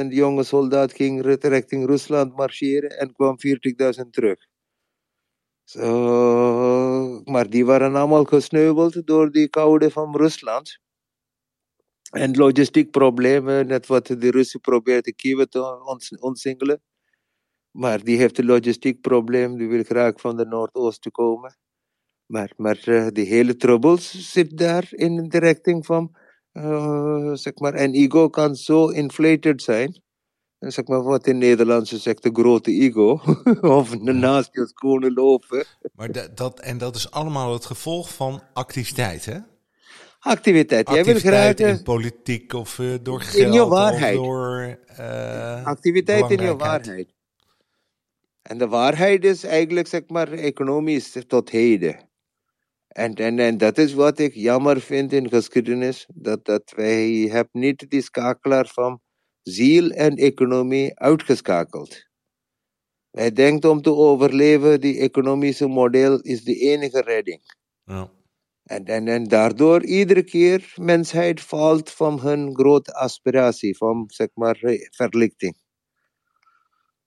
400.000 0.05 0.07
jonge 0.09 0.43
soldaten 0.43 0.97
gingen 0.97 1.39
richting 1.39 1.87
Rusland 1.87 2.37
marcheren 2.37 2.99
en 2.99 3.13
kwam 3.13 3.37
40.000 4.05 4.11
terug. 4.11 4.49
Maar 7.25 7.51
die 7.51 7.65
waren 7.65 7.95
allemaal 7.95 8.25
gesneuveld 8.25 9.07
door 9.07 9.31
die 9.31 9.49
koude 9.49 9.91
van 9.91 10.17
Rusland. 10.17 10.79
En 12.11 12.37
logistiek 12.37 12.91
problemen, 12.91 13.67
net 13.67 13.87
wat 13.87 14.07
de 14.07 14.31
Russen 14.31 14.61
probeerden 14.61 15.15
Kiev 15.15 15.45
te 15.45 16.19
ontsingelen. 16.21 16.83
Maar 17.71 18.05
die 18.05 18.17
heeft 18.17 18.39
een 18.39 18.45
logistiek 18.45 19.01
probleem, 19.01 19.57
die 19.57 19.69
wil 19.69 19.83
graag 19.83 20.21
van 20.21 20.37
de 20.37 20.47
Noordoosten 20.47 21.11
komen. 21.11 21.57
Maar, 22.27 22.53
maar 22.57 22.89
uh, 22.89 23.09
die 23.09 23.27
hele 23.27 23.57
troubles 23.57 24.33
zit 24.33 24.59
daar 24.59 24.89
in 24.91 25.29
de 25.29 25.39
richting 25.39 25.87
van, 25.87 26.17
uh, 26.53 27.33
zeg 27.33 27.59
maar, 27.59 27.75
en 27.75 27.93
ego 27.93 28.29
kan 28.29 28.57
zo 28.57 28.89
inflated 28.89 29.63
zijn. 29.63 30.03
En 30.59 30.73
zeg 30.73 30.87
maar 30.87 31.03
wat 31.03 31.27
in 31.27 31.39
Nederlandse 31.39 31.99
zegt 31.99 32.23
de 32.23 32.31
grote 32.33 32.71
ego. 32.71 33.21
of 33.61 33.99
naast 34.01 34.49
je 34.53 34.67
schoenen 34.75 35.13
lopen. 35.13 35.65
Maar 35.95 36.13
dat, 36.13 36.37
dat, 36.37 36.61
en 36.61 36.79
dat 36.79 36.97
is 36.97 37.11
allemaal 37.11 37.53
het 37.53 37.65
gevolg 37.65 38.15
van 38.15 38.43
activiteit, 38.53 39.25
hè? 39.25 39.39
Activiteit. 40.19 40.89
Jij 40.89 41.05
wil 41.05 41.19
graag. 41.19 41.55
in 41.55 41.83
politiek 41.83 42.53
of 42.53 42.79
uh, 42.79 42.95
door 43.03 43.21
geld. 43.21 43.47
In 43.47 43.53
je 43.53 43.67
waarheid. 43.67 44.19
Of 44.19 44.25
door, 44.25 44.79
Activiteit 45.65 46.31
in 46.31 46.43
je 46.43 46.57
waarheid. 46.57 47.15
En 48.43 48.59
de 48.59 48.69
waarheid 48.69 49.25
is 49.25 49.45
eigenlijk, 49.45 49.87
zeg 49.87 50.03
maar, 50.07 50.33
economisch 50.33 51.17
tot 51.27 51.51
heden. 51.51 52.10
En, 52.91 53.15
en, 53.15 53.39
en 53.39 53.59
dat 53.59 53.79
is 53.79 53.95
wat 53.95 54.19
ik 54.19 54.35
jammer 54.35 54.81
vind 54.81 55.13
in 55.13 55.29
geschiedenis, 55.29 56.07
dat, 56.15 56.45
dat 56.45 56.73
wij 56.77 57.11
hebben 57.11 57.61
niet 57.61 57.91
die 57.91 58.03
schakelaar 58.03 58.67
van 58.67 59.01
ziel 59.43 59.91
en 59.91 60.17
economie 60.17 60.99
uitgeschakeld. 60.99 62.09
Wij 63.11 63.33
denken 63.33 63.71
om 63.71 63.83
te 63.83 63.95
overleven, 63.95 64.81
die 64.81 64.99
economische 64.99 65.67
model 65.67 66.21
is 66.21 66.45
de 66.45 66.55
enige 66.55 67.01
redding. 67.01 67.41
Ja. 67.85 68.11
En, 68.63 68.85
en, 68.85 69.09
en 69.09 69.25
daardoor 69.25 69.85
iedere 69.85 70.23
keer 70.23 70.73
mensheid 70.77 71.41
valt 71.41 71.91
van 71.91 72.21
hun 72.21 72.55
grote 72.55 72.95
aspiratie, 72.95 73.77
van 73.77 74.05
zeg 74.07 74.29
maar 74.35 74.59
verlichting. 74.91 75.57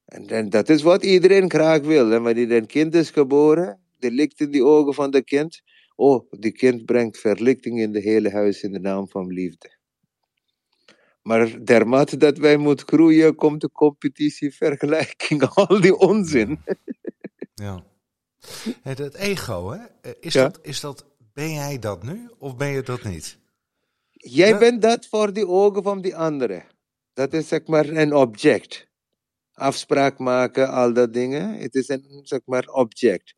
En, 0.06 0.28
en 0.28 0.50
dat 0.50 0.70
is 0.70 0.82
wat 0.82 1.04
iedereen 1.04 1.50
graag 1.50 1.82
wil. 1.82 2.12
En 2.12 2.24
wanneer 2.24 2.52
een 2.52 2.66
kind 2.66 2.96
is 2.96 3.10
geboren, 3.10 3.82
de 3.98 4.12
licht 4.12 4.40
in 4.40 4.52
de 4.52 4.64
ogen 4.64 4.94
van 4.94 5.12
de 5.12 5.24
kind. 5.24 5.62
Oh, 5.96 6.32
die 6.32 6.52
kind 6.52 6.86
brengt 6.86 7.18
verlichting 7.18 7.80
in 7.80 7.92
de 7.92 8.00
hele 8.00 8.32
huis 8.32 8.64
in 8.64 8.72
de 8.72 8.80
naam 8.80 9.08
van 9.08 9.28
liefde. 9.28 9.78
Maar 11.22 11.66
dermate 11.66 12.18
dat 12.18 12.38
wij 12.38 12.58
moeten 12.58 12.88
groeien, 12.88 13.36
komt 13.36 13.62
de 13.62 13.72
competitie, 13.72 14.56
vergelijking, 14.56 15.44
al 15.56 15.82
die 15.82 15.98
onzin. 15.98 16.60
Ja. 17.54 17.84
Het, 18.82 19.14
ego, 19.14 19.70
hè? 19.70 20.12
Is, 20.20 20.34
dat, 20.34 20.60
is 20.62 20.80
dat, 20.80 21.06
ben 21.34 21.54
jij 21.54 21.80
dat 21.80 22.04
nu 22.04 22.30
of 22.38 22.56
ben 22.56 22.68
je 22.68 22.82
dat 22.82 23.04
niet? 23.04 23.38
Jij 24.12 24.58
bent 24.58 24.82
dat 24.82 25.08
voor 25.08 25.34
de 25.34 25.48
ogen 25.48 25.84
van 25.84 26.02
die 26.02 26.16
anderen. 26.16 26.64
Dat 27.14 27.34
is 27.34 27.48
zeg 27.48 27.68
maar 27.68 27.90
een 27.90 28.14
object 28.14 28.92
afspraak 29.54 30.18
maken, 30.18 30.70
al 30.70 30.94
dat 30.94 31.14
dingen. 31.14 31.58
Het 31.58 31.76
is 31.76 31.90
een, 31.90 32.20
zeg 32.24 32.40
maar, 32.46 32.68
object. 32.68 33.36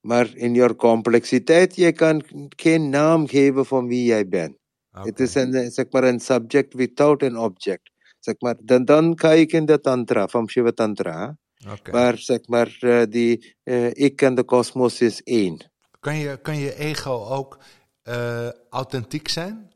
Maar 0.00 0.36
in 0.36 0.54
je 0.54 0.76
complexiteit, 0.76 1.76
je 1.76 1.92
kan 1.92 2.22
geen 2.56 2.88
naam 2.88 3.28
geven 3.28 3.66
van 3.66 3.86
wie 3.86 4.04
jij 4.04 4.28
bent. 4.28 4.58
Het 4.90 5.20
is 5.20 5.34
een, 5.34 5.70
zeg 5.70 5.86
maar, 5.90 6.04
een 6.04 6.20
subject 6.20 6.74
without 6.74 7.22
an 7.22 7.38
object. 7.38 7.90
Zeg 8.18 8.34
maar, 8.38 8.56
dan, 8.62 8.84
dan 8.84 9.14
kijk 9.14 9.52
in 9.52 9.64
de 9.64 9.80
tantra, 9.80 10.28
van 10.28 10.48
Shiva 10.48 10.70
Tantra. 10.72 11.36
Okay. 11.68 11.92
Waar 11.92 12.18
zeg 12.18 12.46
maar, 12.46 12.76
uh, 12.80 13.02
die, 13.08 13.56
uh, 13.64 13.90
ik 13.92 14.22
en 14.22 14.34
de 14.34 14.44
kosmos 14.44 15.00
is 15.00 15.22
één. 15.22 15.70
Kan 16.00 16.16
je, 16.16 16.38
kan 16.42 16.56
je 16.56 16.76
ego 16.76 17.24
ook 17.24 17.58
uh, 18.04 18.48
authentiek 18.70 19.28
zijn? 19.28 19.72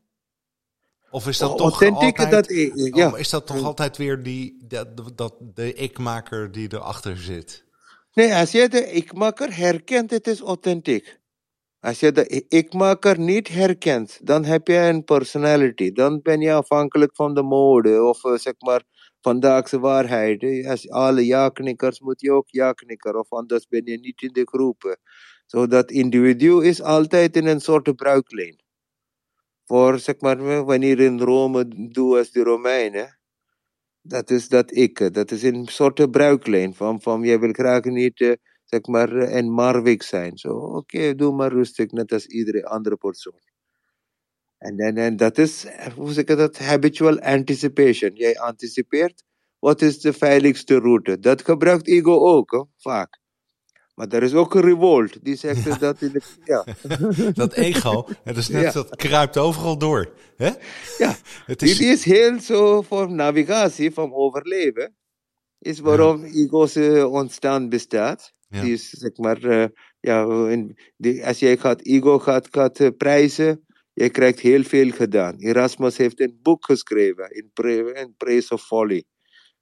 Of 1.11 1.29
is 1.29 1.39
dat 1.39 1.51
oh, 1.51 1.57
toch 1.57 1.83
altijd, 1.83 2.31
dat, 2.31 2.47
ja. 2.95 3.11
Oh, 3.11 3.19
is 3.19 3.31
dat 3.31 3.47
toch 3.47 3.63
altijd 3.63 3.97
weer 3.97 4.23
die, 4.23 4.65
dat, 4.67 5.17
dat, 5.17 5.35
de 5.55 5.73
ikmaker 5.75 6.53
die 6.53 6.73
erachter 6.73 7.17
zit? 7.17 7.65
Nee, 8.15 8.35
als 8.35 8.51
je 8.53 8.69
de 8.69 8.91
ikmaker 8.91 9.57
herkent, 9.57 10.11
het 10.11 10.27
is 10.27 10.41
authentiek. 10.41 11.19
Als 11.81 12.01
je 12.01 12.13
de 12.13 12.45
ikmaker 12.49 13.19
niet 13.19 13.49
herkent, 13.49 14.27
dan 14.27 14.45
heb 14.45 14.67
je 14.67 14.77
een 14.77 15.05
personality. 15.05 15.93
Dan 15.93 16.23
ben 16.23 16.41
je 16.41 16.53
afhankelijk 16.53 17.15
van 17.15 17.35
de 17.35 17.43
mode 17.43 18.03
of 18.03 18.25
uh, 18.25 18.35
zeg 18.37 18.55
maar 18.59 18.83
vandaagse 19.21 19.79
waarheid. 19.81 20.67
Als 20.67 20.91
alle 20.91 21.27
ja-knikkers 21.27 22.01
moet 22.01 22.21
je 22.21 22.33
ook 22.33 22.49
ja-knikker, 22.49 23.17
of 23.17 23.33
anders 23.33 23.67
ben 23.67 23.83
je 23.85 23.99
niet 23.99 24.23
in 24.23 24.33
de 24.33 24.47
groepen. 24.47 24.99
Zodat 25.47 25.91
so 25.91 25.97
individu 25.97 26.65
is 26.65 26.83
altijd 26.83 27.37
in 27.37 27.47
een 27.47 27.61
soort 27.61 27.97
bruikleen 27.97 28.63
voor, 29.65 29.99
zeg 29.99 30.21
maar, 30.21 30.65
wanneer 30.65 31.01
in 31.01 31.21
Rome 31.21 31.91
doe 31.91 32.19
als 32.19 32.31
de 32.31 32.43
Romeinen. 32.43 33.19
Dat 34.07 34.31
is 34.31 34.49
dat 34.49 34.77
ik. 34.77 35.15
Dat 35.15 35.31
is 35.31 35.43
een 35.43 35.67
soort 35.67 36.11
bruiklijn 36.11 36.75
van, 36.75 37.01
van 37.01 37.23
jij 37.23 37.39
wil 37.41 37.53
graag 37.53 37.85
niet, 37.85 38.21
uh, 38.21 38.33
zeg 38.65 38.87
maar, 38.87 39.13
een 39.13 39.51
marwik 39.51 40.03
zijn. 40.03 40.39
Zo, 40.39 40.49
oké, 40.53 41.15
doe 41.15 41.35
maar 41.35 41.53
rustig, 41.53 41.91
net 41.91 42.13
als 42.13 42.27
iedere 42.27 42.65
andere 42.65 42.97
persoon. 42.97 43.41
En, 44.59 44.79
en, 44.79 44.97
en 44.97 45.17
dat 45.17 45.39
is, 45.39 45.67
hoe 45.97 46.13
zeg 46.13 46.25
ik 46.25 46.37
dat, 46.37 46.59
habitual 46.59 47.21
anticipation. 47.21 48.11
Jij 48.15 48.39
anticipeert, 48.39 49.25
wat 49.59 49.83
is 49.83 50.01
de 50.01 50.13
veiligste 50.13 50.79
route? 50.79 51.19
Dat 51.19 51.43
gebruikt 51.43 51.89
ego 51.89 52.13
ook, 52.13 52.67
vaak. 52.77 53.24
Maar 53.95 54.09
er 54.09 54.23
is 54.23 54.35
ook 54.35 54.55
een 54.55 54.61
revolt. 54.61 55.25
Die 55.25 55.37
zegt 55.37 55.65
ja. 55.65 55.77
dat 55.77 56.03
in 56.03 56.13
de. 56.13 56.21
Ja. 56.45 56.65
dat 57.43 57.53
ego, 57.53 58.09
het 58.25 58.37
is 58.37 58.49
net 58.49 58.63
ja. 58.63 58.73
dat 58.73 58.97
kruipt 58.97 59.39
overal 59.39 59.79
door. 59.79 60.13
Hè? 60.37 60.51
Ja, 60.99 61.17
het 61.47 61.63
is... 61.63 61.79
dit 61.79 61.89
is 61.89 62.05
heel 62.05 62.41
zo 62.41 62.83
voor 62.83 63.13
navigatie, 63.13 63.91
van 63.91 64.15
overleven. 64.15 64.97
Is 65.59 65.79
waarom 65.79 66.25
ego's 66.25 66.77
uh, 66.77 67.13
ontstaan 67.13 67.69
bestaat. 67.69 68.33
Die 68.49 68.73
is 68.73 68.91
zeg 68.91 69.17
maar, 69.17 69.45
uh, 69.45 69.65
ja, 70.01 70.49
in, 70.49 70.79
die, 70.97 71.27
als 71.27 71.39
jij 71.39 71.57
gaat, 71.57 71.81
ego 71.83 72.19
gaat, 72.19 72.49
gaat 72.51 72.81
uh, 72.81 72.89
prijzen, 72.97 73.65
je 73.93 74.11
krijgt 74.11 74.41
heel 74.41 74.63
veel 74.63 74.91
gedaan. 74.91 75.37
Erasmus 75.37 75.97
heeft 75.97 76.21
een 76.21 76.39
boek 76.43 76.65
geschreven, 76.65 77.31
in, 77.31 77.51
pra 77.53 77.69
in 77.71 78.15
Praise 78.17 78.55
of 78.55 78.63
Folly 78.63 79.05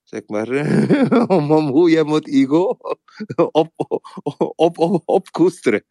zeg 0.03 0.23
maar, 0.27 0.49
om, 1.37 1.53
om 1.53 1.69
hoe 1.69 1.91
je 1.91 2.05
moet 2.05 2.29
ego 2.29 2.77
op, 3.51 3.71
op, 4.57 4.79
op, 4.79 5.03
op, 5.05 5.31
koesteren. 5.31 5.85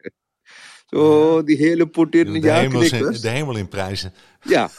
Zo, 0.86 1.36
ja. 1.36 1.42
die 1.42 1.56
hele 1.56 1.86
Poetin, 1.86 2.40
de, 2.40 2.52
hemel 2.52 2.82
in, 2.82 3.20
de 3.20 3.28
hemel 3.28 3.56
in 3.56 3.68
prijzen. 3.68 4.12
Ja. 4.44 4.70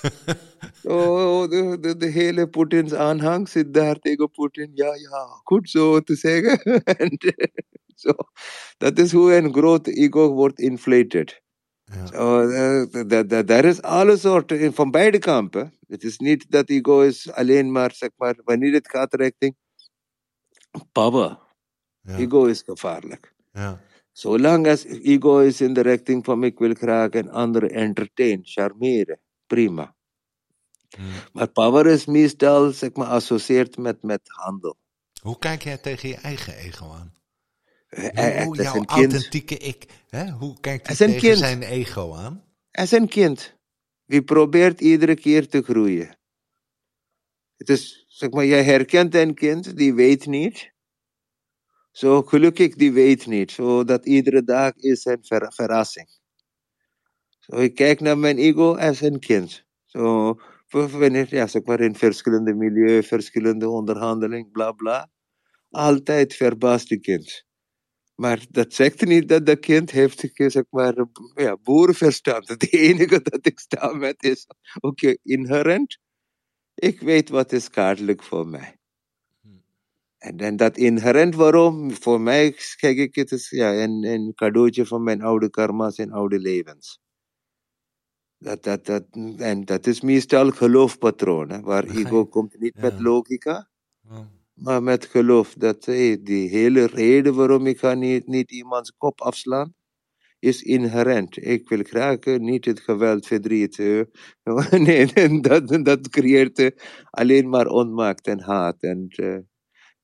Zo, 0.82 1.48
de, 1.48 1.78
de, 1.82 1.98
de 1.98 2.06
hele 2.06 2.50
Poetins 2.50 2.94
aanhang 2.94 3.50
zit 3.50 3.74
daar 3.74 4.00
tegen 4.00 4.32
Poetin. 4.32 4.72
Ja, 4.74 4.96
ja, 4.96 5.40
goed 5.44 5.70
zo 5.70 6.00
te 6.00 6.16
zeggen. 6.16 6.60
en, 6.84 7.18
Zo, 7.96 8.14
dat 8.78 9.00
is 9.00 9.12
hoe 9.12 9.36
een 9.36 9.54
groot 9.54 9.88
ego 9.88 10.30
wordt 10.30 10.60
inflated. 10.60 11.42
Ja. 11.96 12.06
Zo, 12.06 12.50
eh, 12.50 13.08
dat- 13.08 13.30
dat- 13.30 13.48
Daar 13.48 13.66
is 13.66 13.82
alle 13.82 14.18
soorten 14.18 14.74
van 14.74 14.92
beide 14.92 15.20
kampen. 15.20 15.74
Het 15.88 16.04
is 16.04 16.18
niet 16.18 16.46
dat 16.52 16.70
ego 16.70 17.02
is 17.02 17.32
alleen 17.32 17.72
maar, 17.72 17.92
zeg 17.92 18.10
maar, 18.16 18.36
wanneer 18.44 18.74
het 18.74 18.90
gaat 18.90 19.14
richting 19.14 19.56
power. 20.92 21.40
Ja. 22.02 22.18
Ego 22.18 22.46
is 22.46 22.62
gevaarlijk. 22.62 23.34
Ja. 23.52 23.82
Zolang 24.12 24.68
als 24.68 24.84
ego 24.86 25.40
is 25.40 25.62
in 25.62 25.74
de 25.74 25.82
richting 25.82 26.26
van 26.26 26.44
ik 26.44 26.60
wil 26.60 26.74
graag 26.74 27.10
een 27.14 27.32
andere 27.32 27.68
entertain, 27.70 28.40
charmeren, 28.44 29.20
prima. 29.48 29.96
Mm. 30.98 31.06
Maar 31.34 31.48
power 31.48 31.88
is 31.88 32.06
meestal, 32.06 32.72
zeg 32.72 32.94
maar, 32.94 33.08
associeerd 33.08 33.78
met, 33.78 34.04
met 34.04 34.22
handel. 34.24 34.78
Hoe 35.22 35.38
kijk 35.40 35.64
jij 35.64 35.78
tegen 35.78 36.10
je 36.10 36.16
eigen 36.16 36.56
ego 36.56 36.92
aan? 36.92 37.14
Eh, 37.94 38.04
Hoe, 38.04 38.22
eh, 38.22 38.44
hoe 38.46 38.58
is 38.58 38.64
jouw 38.64 38.74
kind. 38.74 38.90
authentieke 38.90 39.58
ik, 39.58 39.86
hè? 40.10 40.32
hoe 40.32 40.60
kijkt 40.60 40.88
hij 40.88 40.96
tegen 40.96 41.20
kind. 41.22 41.38
zijn 41.38 41.62
ego 41.64 42.14
aan? 42.14 42.44
Het 42.72 42.84
is 42.86 42.92
een 42.92 43.08
kind. 43.08 43.56
Die 44.06 44.24
probeert 44.24 44.82
iedere 44.82 45.16
keer 45.16 45.48
te 45.48 45.62
groeien. 45.62 46.18
Het 47.58 47.70
is, 47.70 48.06
zeg 48.08 48.30
maar, 48.30 48.46
jij 48.46 48.64
herkent 48.64 49.16
een 49.16 49.34
kind, 49.34 49.78
die 49.78 49.94
weet 49.94 50.26
niet. 50.26 50.72
Zo 51.92 52.22
gelukkig, 52.22 52.76
die 52.76 52.92
weet 52.92 53.26
niet. 53.26 53.52
Zo 53.52 53.84
dat 53.84 54.06
iedere 54.06 54.44
dag 54.44 54.76
is 54.76 55.06
een 55.06 55.24
ver- 55.24 55.54
verrassing. 55.54 56.08
Zo, 57.40 57.56
ik 57.56 57.76
kijk 57.76 58.00
naar 58.00 58.18
mijn 58.18 58.38
ego 58.38 58.76
als 58.76 59.02
een 59.02 59.20
kind. 59.20 59.66
Zo, 59.86 60.36
wanneer, 60.70 61.36
ja, 61.36 61.48
zeg 61.48 61.64
maar, 61.64 61.80
in 61.80 61.96
verschillende 61.96 62.54
milieu, 62.54 63.04
verschillende 63.04 63.70
onderhandeling, 63.70 64.52
bla 64.52 64.72
bla. 64.72 65.10
Altijd 65.70 66.34
verbaast 66.34 66.88
die 66.90 67.00
kind. 67.00 67.46
Maar 68.16 68.46
dat 68.50 68.74
zegt 68.74 69.06
niet 69.06 69.30
dat 69.30 69.46
de 69.46 69.56
kind 69.56 69.92
heeft, 69.92 70.32
zeg 70.34 70.64
maar, 70.70 70.96
ja, 71.36 71.58
boerenverstand. 71.58 72.48
Het 72.54 72.74
enige 72.74 73.22
dat 73.22 73.46
ik 73.46 73.60
sta 73.60 73.94
met 73.94 74.24
is, 74.24 74.48
oké, 74.80 75.16
inherent. 75.24 75.98
Ik 76.74 77.00
weet 77.00 77.30
wat 77.30 77.52
is 77.52 77.64
schadelijk 77.64 78.24
voor 78.24 78.48
mij. 78.48 78.78
En 80.18 80.38
dan 80.38 80.56
dat 80.56 80.78
inherent 80.78 81.36
waarom, 81.36 81.92
voor 81.92 82.22
mij 82.22 82.56
kijk 82.76 82.98
ik 82.98 83.16
het 83.16 83.32
is 83.32 83.50
ja, 83.50 83.74
een, 83.74 84.04
een 84.04 84.34
cadeautje 84.36 84.86
van 84.86 85.04
mijn 85.04 85.22
oude 85.22 85.50
karma's 85.50 85.98
en 85.98 86.12
oude 86.12 86.40
levens. 86.40 87.02
Dat, 88.38 88.64
dat, 88.64 88.86
dat, 88.86 89.06
en 89.38 89.66
dat 89.66 89.88
is 89.88 90.02
meestal 90.02 90.52
geloofpatroon, 90.52 91.50
hè, 91.50 91.62
waar 91.62 91.84
ego 91.84 92.26
komt 92.26 92.60
niet 92.60 92.76
met 92.76 93.00
logica, 93.00 93.70
Ja. 94.10 94.43
Maar 94.54 94.84
met 94.84 95.06
geloof. 95.06 95.54
Dat 95.54 95.84
die 96.22 96.50
hele 96.50 96.86
reden 96.86 97.36
waarom 97.36 97.66
ik 97.68 97.80
ga 97.80 97.94
niet, 97.94 98.28
niet 98.28 98.52
iemands 98.52 98.94
kop 98.98 99.22
afslaan, 99.22 99.74
is 100.40 100.62
inherent. 100.62 101.46
Ik 101.46 101.70
wil 101.70 101.84
graag 101.84 102.18
eh, 102.20 102.40
niet 102.40 102.66
het 102.66 102.80
geweld, 102.80 103.28
verdriet. 103.28 103.80
eh, 103.80 104.02
nee, 104.88 105.40
dat, 105.42 105.80
dat 105.86 106.10
creëert 106.10 106.60
eh, 106.60 106.70
alleen 107.10 107.50
maar 107.50 107.68
onmaakt 107.68 108.28
en 108.28 108.42
haat. 108.42 108.82
En, 108.84 109.06
eh, 109.10 109.38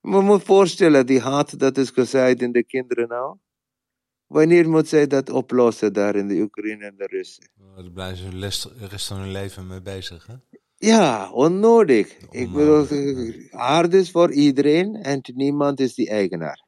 je 0.01 0.21
moet 0.21 0.43
voorstellen, 0.43 1.05
die 1.05 1.19
haat 1.19 1.59
dat 1.59 1.77
is 1.77 1.89
gezaaid 1.89 2.41
in 2.41 2.51
de 2.51 2.63
kinderen 2.63 3.07
nou. 3.07 3.37
Wanneer 4.27 4.69
moet 4.69 4.87
zij 4.87 5.07
dat 5.07 5.29
oplossen 5.29 5.93
daar 5.93 6.15
in 6.15 6.27
de 6.27 6.41
Oekraïne 6.41 6.85
en 6.85 6.95
de 6.97 7.05
Russen? 7.05 7.49
Daar 7.75 7.91
blijven 7.91 8.17
ze 8.17 8.69
de 8.79 8.87
rest 8.87 9.07
van 9.07 9.17
hun 9.17 9.31
leven 9.31 9.67
mee 9.67 9.81
bezig. 9.81 10.27
Hè? 10.27 10.35
Ja, 10.79 11.31
onnodig. 11.31 12.17
Ik 12.17 12.51
bedoel, 12.51 12.79
Onnodig, 12.81 13.49
eh, 13.51 13.59
aarde 13.59 13.97
is 13.97 14.11
voor 14.11 14.31
iedereen 14.31 14.95
en 14.95 15.21
niemand 15.33 15.79
is 15.79 15.93
die 15.93 16.09
eigenaar. 16.09 16.67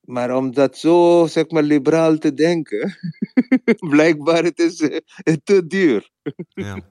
Maar 0.00 0.36
om 0.36 0.52
dat 0.54 0.76
zo, 0.78 1.26
zeg 1.30 1.50
maar, 1.50 1.62
liberaal 1.62 2.18
te 2.18 2.34
denken, 2.34 2.98
blijkbaar 3.94 4.44
het 4.44 4.58
is 4.58 4.80
eh, 4.80 5.00
te 5.44 5.66
duur. 5.66 6.10
Ja. 6.48 6.74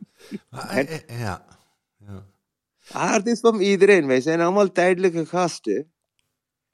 En- 0.49 0.87
eh, 0.87 0.95
eh, 1.07 1.19
ja. 1.19 1.45
ja. 1.97 2.25
Aarde 2.91 3.31
is 3.31 3.39
van 3.39 3.59
iedereen. 3.61 4.07
Wij 4.07 4.21
zijn 4.21 4.41
allemaal 4.41 4.71
tijdelijke 4.71 5.25
gasten. 5.25 5.93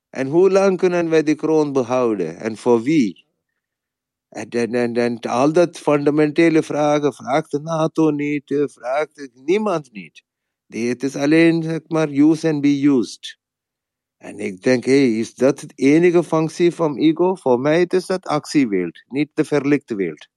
En 0.10 0.28
hoe 0.28 0.52
lang 0.52 0.78
kunnen 0.78 1.10
wij 1.10 1.24
die 1.24 1.36
kroon 1.36 1.72
behouden? 1.72 2.38
En 2.38 2.58
voor 2.58 2.82
wie? 2.82 3.26
En, 4.32 4.50
en, 4.50 4.74
en, 4.74 4.96
en 4.96 5.20
al 5.20 5.54
dat 5.54 5.80
fundamentele 5.80 6.64
vragen 6.64 7.14
vraagt 7.14 7.52
de 7.52 7.60
NATO 7.60 8.10
niet, 8.12 8.66
vraagt 8.66 9.30
niemand 9.34 9.92
niet. 9.92 10.24
Het 10.68 11.04
is 11.04 11.16
alleen 11.16 11.64
zeg 11.64 11.80
maar 11.88 12.10
use 12.10 12.50
and 12.50 12.62
be 12.62 12.88
used. 12.88 13.40
En 14.18 14.40
ik 14.40 14.62
denk, 14.62 14.86
hey, 14.86 15.18
is 15.18 15.36
dat 15.36 15.62
het 15.62 15.74
enige 15.76 16.24
functie 16.24 16.72
van 16.72 16.98
ego? 16.98 17.36
Voor 17.36 17.60
mij 17.60 17.86
is 17.88 18.06
dat 18.06 18.26
actiewereld, 18.26 19.04
niet 19.08 19.30
de 19.34 19.46
verlichte 19.46 19.96
wereld. 19.96 20.28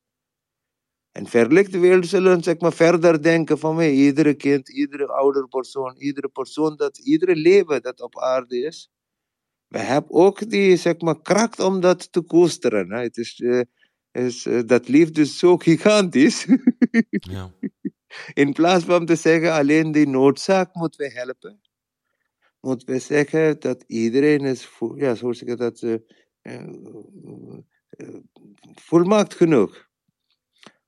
En 1.12 1.26
verlichte 1.26 1.78
wereld 1.78 2.06
zullen 2.06 2.42
zeg 2.42 2.58
maar, 2.58 2.72
verder 2.72 3.22
denken 3.22 3.58
van 3.58 3.76
hey, 3.76 3.92
iedere 3.92 4.34
kind, 4.34 4.68
iedere 4.68 5.06
ouder 5.06 5.48
persoon, 5.48 5.96
iedere 5.96 6.28
persoon, 6.28 6.76
dat, 6.76 6.98
iedere 6.98 7.36
leven 7.36 7.82
dat 7.82 8.00
op 8.00 8.18
aarde 8.18 8.58
is. 8.58 8.90
We 9.68 9.78
hebben 9.78 10.10
ook 10.10 10.50
die 10.50 10.76
zeg 10.76 11.00
maar, 11.00 11.20
kracht 11.22 11.60
om 11.60 11.80
dat 11.80 12.12
te 12.12 12.20
koesteren. 12.20 12.92
Hè. 12.92 13.02
Het 13.02 13.16
is, 13.16 13.40
eh, 13.40 13.60
is, 14.14 14.46
eh, 14.46 14.60
dat 14.66 14.88
liefde 14.88 15.20
is 15.20 15.38
zo 15.38 15.56
gigantisch. 15.56 16.46
ja. 17.10 17.52
In 18.34 18.52
plaats 18.52 18.84
van 18.84 19.06
te 19.06 19.16
zeggen 19.16 19.52
alleen 19.52 19.92
die 19.92 20.08
noodzaak 20.08 20.74
moeten 20.74 21.00
we 21.06 21.12
helpen, 21.12 21.60
moeten 22.60 22.86
we 22.88 22.98
zeggen 22.98 23.60
dat 23.60 23.84
iedereen 23.86 24.40
is, 24.40 24.66
vo- 24.66 24.96
ja, 24.96 25.14
zo 25.14 25.30
ik 25.30 25.56
dat, 25.56 25.82
eh, 25.82 25.94
eh, 26.42 26.62
eh, 27.88 28.14
volmaakt 28.74 29.34
genoeg. 29.34 29.88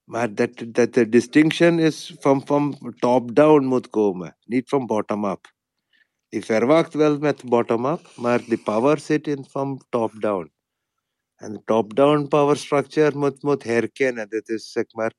Maar 0.05 0.35
dat, 0.35 0.65
dat 0.69 0.95
de 0.95 1.09
distinction 1.09 1.79
is 1.79 2.17
van, 2.19 2.47
van 2.47 2.95
top-down 2.99 3.65
moet 3.65 3.91
komen, 3.91 4.37
niet 4.45 4.69
van 4.69 4.87
bottom-up. 4.87 5.55
Je 6.29 6.43
verwacht 6.43 6.95
wel 6.95 7.19
met 7.19 7.45
bottom-up, 7.45 8.11
maar 8.17 8.45
de 8.45 8.59
power 8.59 8.99
zit 8.99 9.27
in 9.27 9.45
van 9.45 9.85
top-down. 9.89 10.53
En 11.37 11.53
de 11.53 11.61
top-down 11.64 12.29
power 12.29 12.57
structure 12.57 13.16
moet, 13.18 13.42
moet 13.42 13.62
herkennen. 13.62 14.29
Dat 14.29 14.49
is 14.49 14.72
zeg 14.72 14.85
maar 14.92 15.12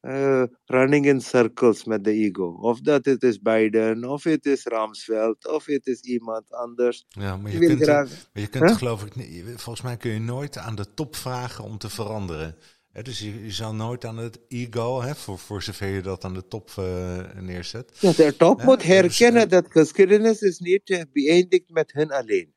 eh, 0.00 0.42
running 0.64 1.06
in 1.06 1.20
circles 1.20 1.84
met 1.84 2.04
de 2.04 2.10
ego. 2.12 2.46
Of 2.60 2.80
dat 2.80 3.04
het 3.04 3.22
is 3.22 3.40
Biden, 3.40 4.04
of 4.04 4.22
het 4.24 4.46
is 4.46 4.64
Ramsveld, 4.64 5.48
of 5.48 5.64
het 5.66 5.86
is 5.86 6.00
iemand 6.00 6.52
anders. 6.52 7.04
ja, 7.08 7.36
maar 7.36 7.52
Je 7.52 7.58
kunt, 7.58 7.82
graag. 7.82 8.08
maar 8.32 8.42
je 8.42 8.48
kunt 8.48 8.68
Huh? 8.68 8.76
geloof 8.76 9.04
ik 9.04 9.12
volgens 9.44 9.82
mij 9.82 9.96
kun 9.96 10.10
je 10.10 10.20
nooit 10.20 10.56
aan 10.58 10.74
de 10.74 10.94
top 10.94 11.16
vragen 11.16 11.64
om 11.64 11.78
te 11.78 11.90
veranderen. 11.90 12.56
Dus 13.02 13.18
je, 13.18 13.44
je 13.44 13.50
zal 13.50 13.74
nooit 13.74 14.04
aan 14.04 14.16
het 14.16 14.40
ego, 14.48 15.02
hè, 15.02 15.14
voor, 15.14 15.38
voor 15.38 15.62
zover 15.62 15.88
je 15.88 16.02
dat 16.02 16.24
aan 16.24 16.34
de 16.34 16.48
top 16.48 16.70
eh, 16.76 17.18
neerzet. 17.40 17.92
Ja, 18.00 18.12
de 18.12 18.36
top 18.36 18.62
moet 18.62 18.78
dus, 18.80 18.86
herkennen 18.88 19.42
eh, 19.42 19.48
dat 19.48 19.66
geschiedenis 19.70 20.40
is 20.40 20.58
niet 20.58 21.06
beëindigd 21.12 21.70
met 21.70 21.92
hen 21.92 22.10
alleen. 22.10 22.53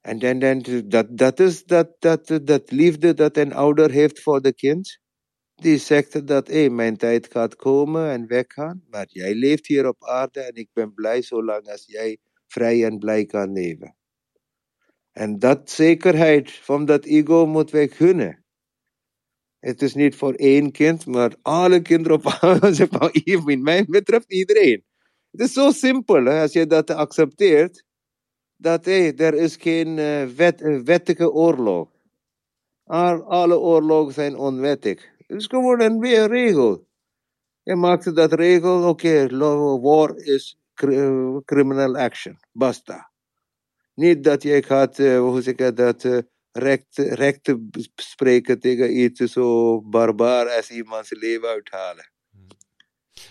En 0.00 0.18
dan, 0.18 0.38
dan, 0.38 0.64
dat, 0.88 1.18
dat 1.18 1.40
is 1.40 1.64
dat, 1.64 1.96
dat, 1.98 2.40
dat 2.42 2.70
liefde 2.70 3.14
dat 3.14 3.36
een 3.36 3.52
ouder 3.52 3.90
heeft 3.90 4.20
voor 4.20 4.40
de 4.40 4.54
kind. 4.54 4.98
Die 5.54 5.78
zegt 5.78 6.26
dat 6.26 6.48
hey, 6.48 6.70
mijn 6.70 6.96
tijd 6.96 7.28
gaat 7.30 7.56
komen 7.56 8.10
en 8.10 8.26
weggaan. 8.26 8.84
Maar 8.90 9.06
jij 9.08 9.34
leeft 9.34 9.66
hier 9.66 9.88
op 9.88 10.04
aarde 10.04 10.40
en 10.40 10.54
ik 10.54 10.68
ben 10.72 10.94
blij 10.94 11.22
zolang 11.22 11.66
als 11.66 11.84
jij 11.86 12.18
vrij 12.46 12.84
en 12.84 12.98
blij 12.98 13.24
kan 13.24 13.52
leven. 13.52 13.96
En 15.12 15.38
dat 15.38 15.70
zekerheid 15.70 16.50
van 16.50 16.84
dat 16.84 17.04
ego 17.04 17.46
moet 17.46 17.70
wij 17.70 17.88
gunnen. 17.88 18.44
Het 19.58 19.82
is 19.82 19.94
niet 19.94 20.14
voor 20.14 20.34
één 20.34 20.72
kind, 20.72 21.06
maar 21.06 21.36
alle 21.42 21.82
kinderen 21.82 22.16
op 22.16 22.26
aarde. 22.40 22.88
In 23.46 23.62
mij 23.62 23.84
betreft 23.84 24.32
iedereen. 24.32 24.84
Het 25.30 25.40
is 25.40 25.52
zo 25.52 25.70
simpel 25.70 26.28
als 26.28 26.52
je 26.52 26.66
dat 26.66 26.90
accepteert. 26.90 27.84
Dat 28.60 28.84
hey, 28.84 29.14
er 29.16 29.34
is 29.34 29.56
geen 29.56 29.98
eh, 29.98 30.24
wet, 30.24 30.60
wettige 30.84 31.32
oorlog. 31.32 31.88
Al, 32.84 33.22
alle 33.22 33.58
oorlogen 33.58 34.12
zijn 34.14 34.36
onwettig. 34.36 35.08
Het 35.26 35.40
is 35.40 35.46
gewoon 35.46 35.80
een 35.80 35.98
weer 35.98 36.28
regel. 36.28 36.86
Je 37.62 37.76
maakt 37.76 38.14
dat 38.14 38.32
regel, 38.32 38.88
oké, 38.88 39.26
lo- 39.30 39.80
war 39.80 40.16
is 40.16 40.58
eh, 40.74 41.36
criminal 41.44 41.96
action. 41.96 42.38
Basta. 42.52 43.10
Niet 43.94 44.24
dat 44.24 44.42
je 44.42 44.62
gaat, 44.62 44.98
eh, 44.98 45.18
hoe 45.18 45.42
zeg 45.42 45.54
ik 45.54 45.76
dat, 45.76 46.24
recht, 46.52 46.96
recht 46.96 47.54
spreken 47.94 48.60
tegen 48.60 49.00
iets 49.00 49.20
zo 49.20 49.80
barbaar 49.82 50.48
als 50.56 50.70
iemands 50.70 51.10
leven 51.10 51.48
uithalen. 51.48 52.10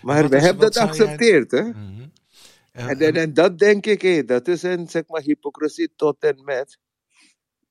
Maar 0.02 0.22
Wat 0.22 0.30
we 0.30 0.36
is- 0.36 0.42
hebben 0.42 0.70
dat 0.72 0.76
geaccepteerd, 0.78 1.50
hè? 1.50 1.58
En- 1.58 2.12
En, 2.78 2.98
en, 2.98 3.14
en 3.14 3.34
dat 3.34 3.58
denk 3.58 3.86
ik, 3.86 4.02
hé, 4.02 4.24
dat 4.24 4.48
is 4.48 4.62
een 4.62 4.88
zeg 4.88 5.02
maar, 5.06 5.22
hypocrisie 5.22 5.92
tot 5.96 6.16
en 6.18 6.44
met. 6.44 6.78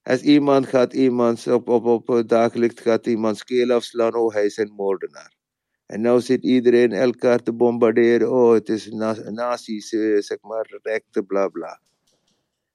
Als 0.04 0.22
iemand 0.22 0.68
gaat 0.68 0.94
iemand 0.94 1.48
op, 1.48 1.68
op, 1.68 2.10
op 2.10 2.28
dagelijks 2.28 2.82
gaat 2.82 3.08
iemands 3.08 3.44
keel 3.44 3.72
afslaan, 3.72 4.16
oh 4.16 4.34
hij 4.34 4.46
is 4.46 4.58
een 4.58 4.74
moordenaar. 4.76 5.36
En 5.86 6.02
nou 6.02 6.22
zit 6.22 6.44
iedereen 6.44 6.92
elkaar 6.92 7.44
te 7.44 7.54
bombarderen, 7.54 8.32
oh 8.32 8.54
het 8.54 8.70
is 8.70 8.90
na 8.90 9.14
nazi's, 9.30 9.94
eh, 9.94 10.18
zeg 10.18 10.38
maar, 10.42 10.80
rechten, 10.82 11.26
bla 11.26 11.48
bla. 11.48 11.82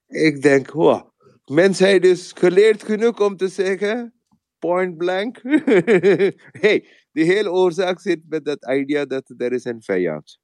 Ik 0.07 0.43
denk, 0.43 0.71
wow, 0.71 1.09
mensheid 1.45 2.05
is 2.05 2.33
geleerd 2.33 2.83
genoeg 2.83 3.21
om 3.21 3.37
te 3.37 3.49
zeggen, 3.49 4.15
point 4.59 4.97
blank. 4.97 5.41
hey, 6.65 6.87
de 7.13 7.23
hele 7.23 7.51
oorzaak 7.51 8.01
zit 8.01 8.21
met 8.29 8.45
dat 8.45 8.71
idea 8.71 9.05
dat 9.05 9.35
er 9.37 9.53
is 9.53 9.65
een 9.65 9.83
vijand. 9.83 10.42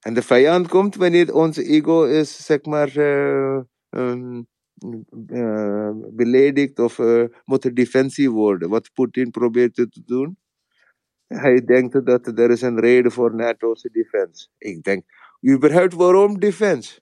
En 0.00 0.14
de 0.14 0.22
vijand 0.22 0.68
komt 0.68 0.94
wanneer 0.94 1.34
ons 1.34 1.56
ego 1.56 2.04
is, 2.04 2.44
zeg 2.44 2.64
maar, 2.64 2.96
uh, 2.96 3.60
um, 3.90 4.46
uh, 5.26 5.90
beledigd 6.10 6.78
of 6.78 6.98
uh, 6.98 7.24
moet 7.44 7.64
er 7.64 7.74
defensie 7.74 8.30
worden. 8.30 8.68
Wat 8.68 8.90
Poetin 8.92 9.30
probeert 9.30 9.74
te 9.74 10.02
doen. 10.04 10.38
Hij 11.26 11.64
denkt 11.64 12.06
dat 12.06 12.26
er 12.26 12.50
is 12.50 12.62
een 12.62 12.80
reden 12.80 13.12
voor 13.12 13.34
NATO's 13.34 13.88
defense. 13.92 14.48
Ik 14.58 14.82
denk, 14.82 15.04
überhaupt 15.48 15.94
waarom 15.94 16.38
defense? 16.38 17.00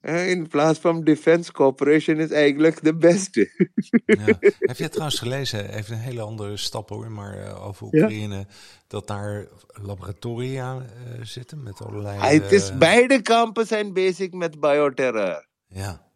In 0.00 0.48
plaats 0.48 0.78
van 0.78 1.04
Defense 1.04 1.52
Corporation 1.52 2.16
is 2.16 2.30
eigenlijk 2.30 2.82
de 2.84 2.94
beste. 2.94 3.70
ja. 4.06 4.24
Heb 4.58 4.76
je 4.76 4.88
trouwens 4.88 5.18
gelezen, 5.18 5.74
even 5.74 5.94
een 5.94 6.00
hele 6.00 6.20
andere 6.20 6.56
stap 6.56 6.88
hoor, 6.88 7.10
maar 7.10 7.38
uh, 7.38 7.66
over 7.66 7.86
Oekraïne, 7.86 8.46
dat 8.86 9.06
daar 9.06 9.48
laboratoria 9.82 10.76
uh, 10.76 10.82
zitten 11.22 11.62
met 11.62 11.82
allerlei... 11.82 12.18
Het 12.18 12.52
is, 12.52 12.70
uh, 12.70 12.76
beide 12.76 13.22
kampen 13.22 13.66
zijn 13.66 13.92
bezig 13.92 14.30
met 14.30 14.60
bioterror. 14.60 15.46
Ja. 15.66 16.06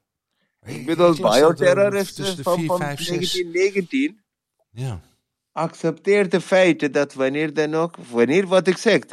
Ik 0.65 0.87
bedoel, 0.87 1.15
bioterror 1.15 1.95
is 1.95 2.13
van, 2.43 2.59
4, 2.59 2.67
van 2.67 2.79
5, 2.79 3.07
1919. 3.07 4.21
Ja. 4.71 5.01
Accepteer 5.53 6.29
de 6.29 6.41
feiten 6.41 6.93
dat 6.93 7.15
wanneer 7.15 7.55
dan 7.55 7.75
ook, 7.75 7.97
wanneer 8.11 8.47
wat 8.47 8.67
ik 8.67 8.77
zeg, 8.77 9.05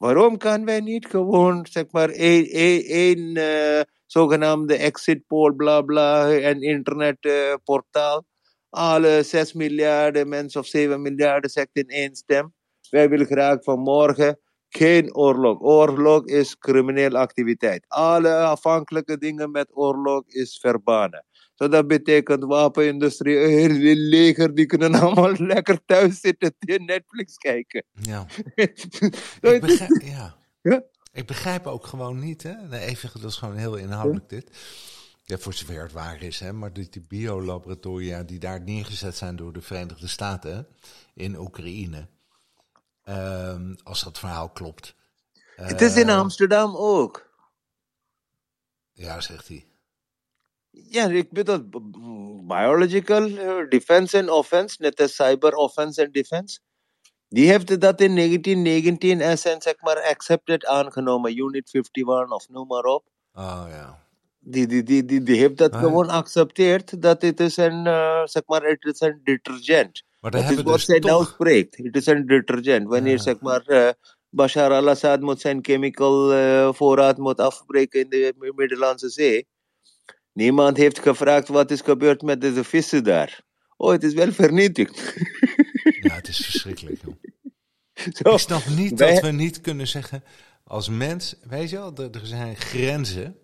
Waarom 0.00 0.36
kan 0.36 0.64
wij 0.64 0.80
niet 0.80 1.06
gewoon, 1.06 1.66
zeg 1.70 1.84
maar, 1.90 2.08
één, 2.08 2.46
één 2.84 3.36
uh, 3.36 3.80
zogenaamde 4.06 4.76
exit 4.76 5.26
poll, 5.26 5.52
bla 5.52 5.82
bla, 5.82 6.32
en 6.32 6.62
internetportaal. 6.62 8.16
Uh, 8.16 8.24
Alle 8.70 9.22
6 9.22 9.52
miljard 9.52 10.26
mensen 10.26 10.60
of 10.60 10.66
7 10.66 11.02
miljard 11.02 11.50
zegt 11.52 11.68
in 11.72 11.88
één 11.88 12.14
stem. 12.14 12.54
Wij 12.90 13.08
willen 13.08 13.26
graag 13.26 13.62
vanmorgen 13.62 14.38
geen 14.68 15.14
oorlog. 15.14 15.60
Oorlog 15.60 16.26
is 16.26 16.58
criminele 16.58 17.18
activiteit. 17.18 17.84
Alle 17.88 18.34
afhankelijke 18.34 19.18
dingen 19.18 19.50
met 19.50 19.76
oorlog 19.76 20.22
is 20.26 20.58
verbannen. 20.58 21.24
So 21.60 21.68
dat 21.68 21.86
betekent 21.86 22.44
wapenindustrie, 22.44 23.36
hele 23.36 23.96
leger, 23.96 24.54
die 24.54 24.66
kunnen 24.66 24.94
allemaal 24.94 25.32
lekker 25.54 25.84
thuis 25.84 26.20
zitten 26.20 26.54
en 26.58 26.84
Netflix 26.84 27.36
kijken. 27.36 27.84
Ja. 27.92 28.26
ik, 29.40 29.60
begrijp, 29.60 30.00
ja. 30.02 30.36
ja. 30.62 30.82
ik 31.12 31.26
begrijp 31.26 31.66
ook 31.66 31.86
gewoon 31.86 32.18
niet, 32.18 32.42
hè. 32.42 32.52
Nee, 32.52 32.80
even, 32.80 33.10
dat 33.20 33.30
is 33.30 33.36
gewoon 33.36 33.56
heel 33.56 33.76
inhoudelijk 33.76 34.28
dit. 34.28 34.50
Ja, 35.24 35.38
voor 35.38 35.54
zover 35.54 35.82
het 35.82 35.92
waar 35.92 36.22
is, 36.22 36.40
hè. 36.40 36.52
Maar 36.52 36.72
die, 36.72 36.88
die 36.88 37.02
biolaboratoria 37.02 38.22
die 38.22 38.38
daar 38.38 38.60
neergezet 38.60 39.16
zijn 39.16 39.36
door 39.36 39.52
de 39.52 39.62
Verenigde 39.62 40.08
Staten 40.08 40.66
in 41.14 41.38
Oekraïne. 41.38 42.08
Um, 43.04 43.76
als 43.82 44.04
dat 44.04 44.18
verhaal 44.18 44.50
klopt. 44.50 44.94
Het 45.56 45.80
is 45.80 45.96
in 45.96 46.08
ehm, 46.08 46.18
Amsterdam 46.18 46.76
ook. 46.76 47.30
Ja, 48.92 49.20
zegt 49.20 49.48
hij. 49.48 49.69
Ja, 50.70 51.08
ik 51.08 51.30
bedoel, 51.30 51.68
biological 52.46 53.28
uh, 53.28 53.68
defense 53.68 54.18
en 54.18 54.30
offense, 54.30 54.76
net 54.78 55.00
als 55.00 55.14
cyber 55.14 55.54
offense 55.54 56.02
en 56.02 56.12
defense. 56.12 56.58
Die 57.28 57.48
heeft 57.48 57.80
dat 57.80 58.00
in 58.00 58.16
1919 58.16 59.22
als 59.22 59.44
een, 59.44 59.62
zeg 59.62 59.80
maar, 59.80 60.02
accepted 60.02 60.66
aangenomen, 60.66 61.38
Unit 61.38 61.70
51 61.74 62.30
of 62.30 62.48
noem 62.48 62.66
maar 62.66 62.84
op. 62.84 63.04
Oh 63.34 63.64
ja. 63.68 63.98
Die, 64.38 64.66
die, 64.66 64.82
die, 64.82 65.04
die, 65.04 65.22
die 65.22 65.36
heeft 65.36 65.56
dat 65.56 65.72
ah, 65.72 65.80
gewoon 65.80 66.10
geaccepteerd 66.10 67.02
dat 67.02 67.22
het 67.22 67.40
is 67.40 67.56
een, 67.56 67.86
uh, 67.86 68.20
zeg 68.24 68.42
maar, 68.46 68.62
het 68.62 68.84
is 68.84 69.00
een 69.00 69.20
detergent. 69.24 70.02
Maar 70.20 70.30
dat 70.30 70.50
is 70.50 70.62
wat 70.62 70.74
dus 70.74 70.84
zij 70.84 70.98
nou 70.98 71.24
spreekt. 71.24 71.76
Het 71.76 71.96
is 71.96 72.06
een 72.06 72.26
detergent. 72.26 72.88
Wanneer, 72.88 73.16
ah. 73.16 73.22
zeg 73.22 73.40
maar, 73.40 73.62
uh, 73.66 73.88
Bashar 74.28 74.70
al-Assad 74.70 75.20
moet 75.20 75.40
zijn 75.40 75.58
chemical 75.62 76.34
uh, 76.34 76.72
voorraad 76.72 77.18
moet 77.18 77.40
afbreken 77.40 78.00
in 78.00 78.08
de 78.08 78.52
Middellandse 78.56 79.08
Zee 79.08 79.46
Niemand 80.32 80.76
heeft 80.76 80.98
gevraagd 80.98 81.48
wat 81.48 81.70
is 81.70 81.80
gebeurd 81.80 82.22
met 82.22 82.40
deze 82.40 82.64
vissen 82.64 83.04
daar. 83.04 83.40
Oh, 83.76 83.90
het 83.90 84.02
is 84.02 84.14
wel 84.14 84.32
vernietigd. 84.32 84.98
Ja, 86.00 86.14
het 86.14 86.28
is 86.28 86.36
verschrikkelijk. 86.36 87.00
Joh. 87.02 87.14
Zo, 88.16 88.32
Ik 88.32 88.38
snap 88.38 88.66
niet 88.66 88.98
wij... 88.98 89.14
dat 89.14 89.22
we 89.22 89.30
niet 89.30 89.60
kunnen 89.60 89.86
zeggen 89.86 90.24
als 90.64 90.88
mens, 90.88 91.34
weet 91.42 91.70
je 91.70 91.76
wel, 91.76 91.94
er 91.96 92.26
zijn 92.26 92.56
grenzen. 92.56 93.36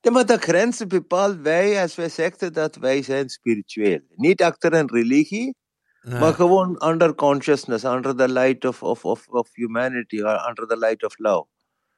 Ja, 0.00 0.10
maar 0.10 0.26
de 0.26 0.38
grenzen 0.38 0.88
bepaalt 0.88 1.40
wij 1.40 1.82
als 1.82 1.94
wij 1.94 2.08
zeggen 2.08 2.52
dat 2.52 2.76
wij 2.76 3.02
zijn 3.02 3.28
spiritueel. 3.28 4.00
Niet 4.08 4.42
achter 4.42 4.72
een 4.72 4.90
religie, 4.90 5.54
maar 6.02 6.34
gewoon 6.34 6.84
under 6.88 7.14
consciousness, 7.14 7.84
under 7.84 8.16
the 8.16 8.28
light 8.28 8.64
of, 8.64 8.82
of, 8.82 9.04
of, 9.04 9.28
of 9.28 9.48
humanity, 9.52 10.22
or 10.22 10.48
under 10.48 10.66
the 10.66 10.78
light 10.78 11.04
of 11.04 11.18
love. 11.18 11.46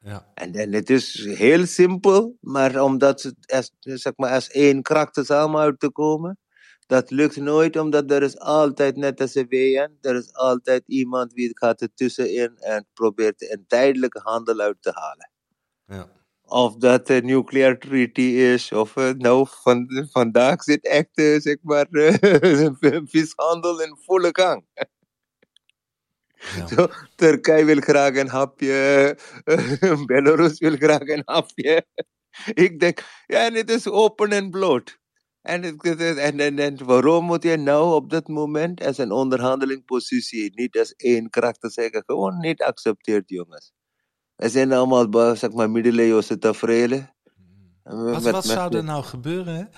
Ja. 0.05 0.25
En, 0.33 0.53
en 0.53 0.73
het 0.73 0.89
is 0.89 1.25
heel 1.25 1.65
simpel, 1.65 2.37
maar 2.41 2.81
om 2.81 2.97
dat 2.97 3.33
als, 3.45 3.71
zeg 3.79 4.13
maar, 4.15 4.31
als 4.31 4.49
één 4.49 4.81
kracht 4.81 5.25
samen 5.25 5.61
uit 5.61 5.79
te 5.79 5.89
komen, 5.89 6.39
dat 6.87 7.11
lukt 7.11 7.35
nooit, 7.35 7.77
omdat 7.77 8.11
er 8.11 8.23
is 8.23 8.39
altijd, 8.39 8.95
net 8.95 9.21
als 9.21 9.33
de 9.33 9.45
VN, 9.49 10.07
er 10.07 10.15
is 10.15 10.33
altijd 10.33 10.83
iemand 10.85 11.33
die 11.33 11.51
gaat 11.53 11.81
er 11.81 11.89
tussenin 11.93 12.57
en 12.57 12.87
probeert 12.93 13.51
een 13.51 13.65
tijdelijke 13.67 14.19
handel 14.23 14.59
uit 14.59 14.77
te 14.79 14.91
halen. 14.93 15.31
Ja. 15.85 16.09
Of 16.45 16.75
dat 16.75 17.09
een 17.09 17.25
nuclear 17.25 17.77
treaty 17.77 18.21
is, 18.21 18.71
of 18.71 18.95
uh, 18.95 19.09
nou, 19.09 19.47
van, 19.49 20.07
vandaag 20.11 20.63
zit 20.63 20.87
echt, 20.87 21.17
uh, 21.19 21.39
zeg 21.39 21.57
maar, 21.61 21.87
vishandel 23.11 23.81
in 23.81 23.97
volle 24.01 24.29
gang. 24.31 24.65
Ja. 26.69 26.89
Turkije 27.15 27.65
wil 27.65 27.79
graag 27.79 28.15
een 28.15 28.29
hapje, 28.29 29.17
Belarus 30.05 30.59
wil 30.59 30.75
graag 30.75 31.07
een 31.07 31.21
hapje. 31.25 31.85
Ik 32.65 32.79
denk, 32.79 33.03
ja, 33.27 33.51
het 33.51 33.69
is 33.69 33.87
open 33.87 34.31
en 34.31 34.49
bloot. 34.49 34.99
En, 35.41 35.63
en, 35.63 36.39
en, 36.39 36.59
en 36.59 36.85
waarom 36.85 37.25
moet 37.25 37.43
je 37.43 37.57
nou 37.57 37.95
op 37.95 38.09
dat 38.09 38.27
moment 38.27 38.85
als 38.85 38.97
een 38.97 39.11
onderhandelingpositie 39.11 40.51
niet 40.55 40.79
als 40.79 40.93
één 40.93 41.29
kracht 41.29 41.57
zeggen, 41.73 42.03
gewoon 42.05 42.39
niet 42.39 42.61
accepteert, 42.61 43.29
jongens. 43.29 43.73
We 44.35 44.49
zijn 44.49 44.73
allemaal, 44.73 45.35
zeg 45.35 45.51
maar, 45.51 45.69
middeleeuwse 45.69 46.37
tafereelen. 46.37 47.15
Wat, 47.83 48.23
met, 48.23 48.31
wat 48.31 48.45
zou 48.45 48.77
er 48.77 48.83
nou 48.83 49.03
gebeuren 49.03 49.69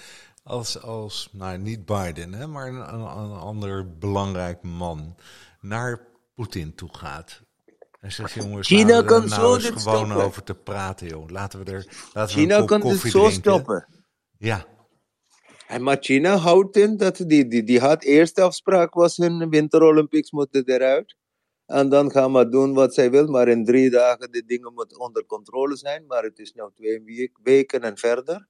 als, 0.43 0.81
als 0.81 1.29
nou 1.31 1.57
niet 1.57 1.85
Biden, 1.85 2.33
hè, 2.33 2.47
maar 2.47 2.67
een, 2.67 2.93
een 2.93 3.37
ander 3.37 3.97
belangrijk 3.97 4.63
man 4.63 5.15
naar 5.61 6.07
Poetin 6.37 6.75
toe 6.75 6.89
gaat. 6.91 7.41
En 7.99 8.11
zegt, 8.11 8.33
jongens, 8.43 8.67
China 8.67 8.87
nou, 8.87 9.05
kan 9.05 9.27
nou 9.27 9.41
zo 9.41 9.55
eens 9.55 9.83
gewoon 9.83 10.05
stoppen. 10.05 10.25
over 10.25 10.43
te 10.43 10.55
praten, 10.55 11.07
joh. 11.07 11.29
Laten 11.29 11.63
we 11.63 11.71
er 11.71 12.09
laten 12.13 12.35
China 12.35 12.59
we 12.59 12.65
kan 12.65 12.81
dit 12.81 12.99
zo 12.99 13.29
stoppen. 13.29 13.87
Ja. 14.37 14.65
En 15.67 15.83
maar 15.83 15.97
China 15.99 16.35
houdt 16.35 16.77
in 16.77 16.97
dat 16.97 17.17
die, 17.17 17.47
die, 17.47 17.63
die 17.63 17.79
had 17.79 18.03
eerste 18.03 18.41
afspraak 18.41 18.93
was 18.93 19.17
hun 19.17 19.49
Winter 19.49 19.81
Olympics 19.81 20.31
moeten 20.31 20.63
eruit. 20.65 21.15
En 21.65 21.89
dan 21.89 22.11
gaan 22.11 22.33
we 22.33 22.49
doen 22.49 22.73
wat 22.73 22.93
zij 22.93 23.11
wil, 23.11 23.27
maar 23.27 23.47
in 23.47 23.65
drie 23.65 23.89
dagen 23.89 24.31
de 24.31 24.45
dingen 24.45 24.73
moeten 24.73 24.99
onder 24.99 25.25
controle 25.25 25.75
zijn. 25.75 26.05
Maar 26.05 26.23
het 26.23 26.39
is 26.39 26.53
nu 26.53 26.63
twee 26.75 27.31
weken 27.43 27.81
en 27.81 27.97
verder. 27.97 28.47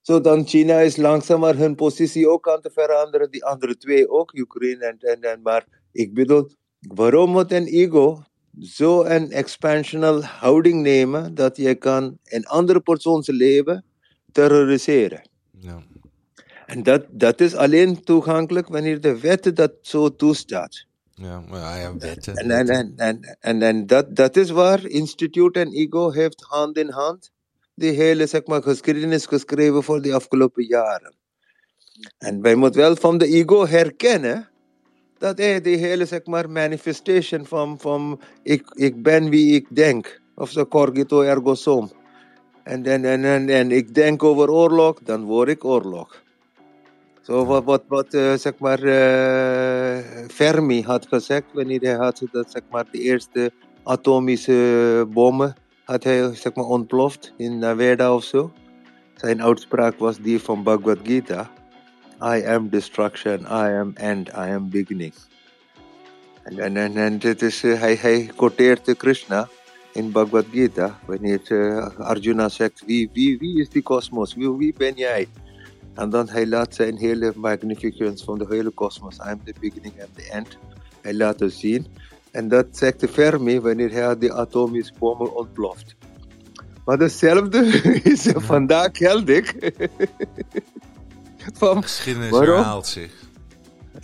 Zo 0.00 0.20
dan 0.20 0.46
China 0.46 0.78
is 0.78 0.96
langzamer 0.96 1.56
hun 1.56 1.74
positie 1.74 2.28
ook 2.28 2.48
aan 2.48 2.60
te 2.60 2.70
veranderen. 2.70 3.30
Die 3.30 3.44
andere 3.44 3.76
twee 3.76 4.08
ook, 4.08 4.32
Oekraïne 4.38 4.84
en, 4.84 4.98
en, 4.98 5.20
en 5.20 5.42
maar 5.42 5.79
ik 5.92 6.14
bedoel, 6.14 6.50
waarom 6.80 7.30
moet 7.30 7.52
een 7.52 7.66
ego 7.66 8.22
zo 8.60 9.04
een 9.04 9.30
expansional 9.30 10.24
houding 10.24 10.82
nemen 10.82 11.34
dat 11.34 11.56
je 11.56 11.74
kan 11.74 12.18
een 12.24 12.46
andere 12.46 12.80
persoon 12.80 13.22
zijn 13.22 13.36
leven 13.36 13.84
terroriseren? 14.32 15.28
Ja. 15.60 15.82
En 16.66 16.82
dat, 16.82 17.06
dat 17.10 17.40
is 17.40 17.54
alleen 17.54 18.02
toegankelijk 18.02 18.68
wanneer 18.68 19.00
de 19.00 19.20
wet 19.20 19.56
dat 19.56 19.72
zo 19.80 20.16
toestaat. 20.16 20.86
Ja, 21.14 21.40
maar 21.40 21.80
ja, 21.80 21.96
wetten. 21.96 22.34
En, 22.34 22.50
en, 22.50 22.68
en, 22.68 22.92
en, 22.96 23.36
en, 23.40 23.62
en 23.62 23.86
dat, 23.86 24.16
dat 24.16 24.36
is 24.36 24.50
waar 24.50 24.86
Instituut 24.86 25.56
en 25.56 25.72
Ego 25.72 26.10
heeft 26.10 26.44
hand 26.48 26.76
in 26.76 26.90
hand 26.90 27.30
die 27.74 27.90
hele 27.90 28.26
zeg 28.26 28.46
maar, 28.46 28.62
geschiedenis 28.62 29.26
geschreven 29.26 29.82
voor 29.82 30.02
de 30.02 30.14
afgelopen 30.14 30.64
jaren. 30.64 31.14
En 32.18 32.42
wij 32.42 32.54
moeten 32.54 32.80
wel 32.80 32.96
van 32.96 33.18
de 33.18 33.26
ego 33.26 33.66
herkennen 33.66 34.48
dat 35.20 35.38
is 35.38 35.62
die 35.62 35.76
hele 35.76 36.04
zeg 36.04 36.24
maar, 36.26 36.50
manifestation 36.50 37.44
van, 37.46 37.78
van 37.78 38.20
ik, 38.42 38.70
ik 38.74 39.02
ben 39.02 39.30
wie 39.30 39.54
ik 39.54 39.66
denk. 39.70 40.20
Of 40.34 40.50
zo 40.50 40.66
corgito 40.66 41.20
ergo 41.20 41.54
sum. 41.54 41.90
En, 42.62 42.84
en, 42.84 43.04
en, 43.04 43.24
en, 43.24 43.48
en 43.48 43.70
ik 43.70 43.94
denk 43.94 44.22
over 44.22 44.50
oorlog, 44.50 44.98
dan 45.04 45.24
word 45.24 45.48
ik 45.48 45.64
oorlog. 45.64 46.22
Zo 47.20 47.44
wat, 47.44 47.64
wat, 47.64 47.82
wat 47.88 48.14
uh, 48.14 48.34
zeg 48.34 48.58
maar, 48.58 48.82
uh, 48.82 49.98
Fermi 50.28 50.82
had 50.82 51.06
gezegd 51.06 51.44
wanneer 51.52 51.80
hij 51.80 51.94
had 51.94 52.22
dat 52.32 52.50
zeg 52.50 52.62
maar, 52.70 52.84
de 52.90 53.00
eerste 53.00 53.52
atomische 53.82 55.06
bommen 55.12 55.54
had 55.84 56.04
hij 56.04 56.34
zeg 56.34 56.54
maar 56.54 56.64
ontploft 56.64 57.32
in 57.36 57.58
Naveda 57.58 58.14
of 58.14 58.24
zo. 58.24 58.52
Zijn 59.14 59.42
uitspraak 59.42 59.98
was 59.98 60.18
die 60.18 60.40
van 60.40 60.62
Bhagavad 60.62 60.98
Gita. 61.02 61.50
I 62.22 62.42
am 62.42 62.68
destruction, 62.68 63.46
I 63.46 63.70
am 63.70 63.94
end, 63.96 64.28
I 64.34 64.48
am 64.48 64.68
beginning. 64.68 65.12
En, 66.42 66.58
en, 66.58 66.76
en, 66.76 66.96
en 66.96 67.18
dit 67.18 67.42
is, 67.42 67.64
uh, 67.64 67.80
hij, 67.80 67.94
hij 67.94 68.30
quoteert 68.36 68.96
Krishna 68.96 69.48
in 69.92 70.12
Bhagavad 70.12 70.44
Gita. 70.50 70.98
Wanneer 71.06 71.40
uh, 71.48 71.86
Arjuna 71.98 72.48
zegt, 72.48 72.82
wie, 72.86 73.10
wie, 73.12 73.38
wie 73.38 73.60
is 73.60 73.68
die 73.68 73.82
kosmos? 73.82 74.34
Wie, 74.34 74.50
wie 74.50 74.74
ben 74.76 74.94
jij? 74.94 75.28
En 75.94 76.10
dan 76.10 76.28
hij 76.28 76.46
laat 76.46 76.74
zijn 76.74 76.96
hele 76.96 77.32
magnificence 77.36 78.24
van 78.24 78.38
de 78.38 78.46
hele 78.48 78.70
kosmos. 78.70 79.16
I 79.16 79.30
am 79.30 79.40
the 79.44 79.54
beginning 79.60 80.00
and 80.00 80.14
the 80.14 80.30
end. 80.30 80.58
Hij 81.00 81.14
laat 81.14 81.40
het 81.40 81.52
zien. 81.52 81.86
En 82.30 82.48
dat 82.48 82.66
zegt 82.70 83.00
de 83.00 83.08
Fermi 83.08 83.60
wanneer 83.60 83.92
hij 83.92 84.18
die 84.18 84.32
atomische 84.32 84.92
bom 84.98 85.20
ontploft. 85.20 85.96
Maar 86.84 86.98
hetzelfde 86.98 87.64
is 88.02 88.32
vandaag 88.36 88.88
geldig. 89.04 89.54
van, 91.52 91.82
Geschiedenis 91.82 92.30
waarom? 92.30 92.56
herhaalt 92.56 92.86
zich. 92.86 93.12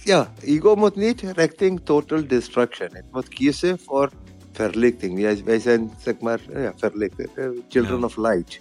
Ja, 0.02 0.32
ego 0.40 0.74
moet 0.74 0.96
niet 0.96 1.20
richting 1.20 1.80
total 1.84 2.26
destruction. 2.26 2.88
Het 2.92 3.04
moet 3.12 3.28
kiezen 3.28 3.78
voor 3.78 4.10
verlichting. 4.52 5.20
Wij, 5.20 5.42
wij 5.44 5.58
zijn, 5.58 5.90
zeg 6.02 6.18
maar, 6.18 6.40
ja, 6.52 6.72
verlicht. 6.76 7.14
children 7.68 8.04
of 8.04 8.16
light. 8.16 8.60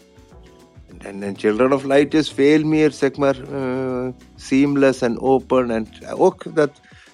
En, 0.98 1.24
en 1.24 1.38
Children 1.38 1.74
of 1.74 1.84
Light 1.84 2.14
is 2.14 2.32
veel 2.32 2.64
meer, 2.64 2.92
zeg 2.92 3.16
maar, 3.16 3.42
uh, 3.52 4.08
seamless 4.36 5.02
en 5.02 5.20
open. 5.20 5.72
En 5.72 5.88
ook 6.16 6.56
dat 6.56 6.72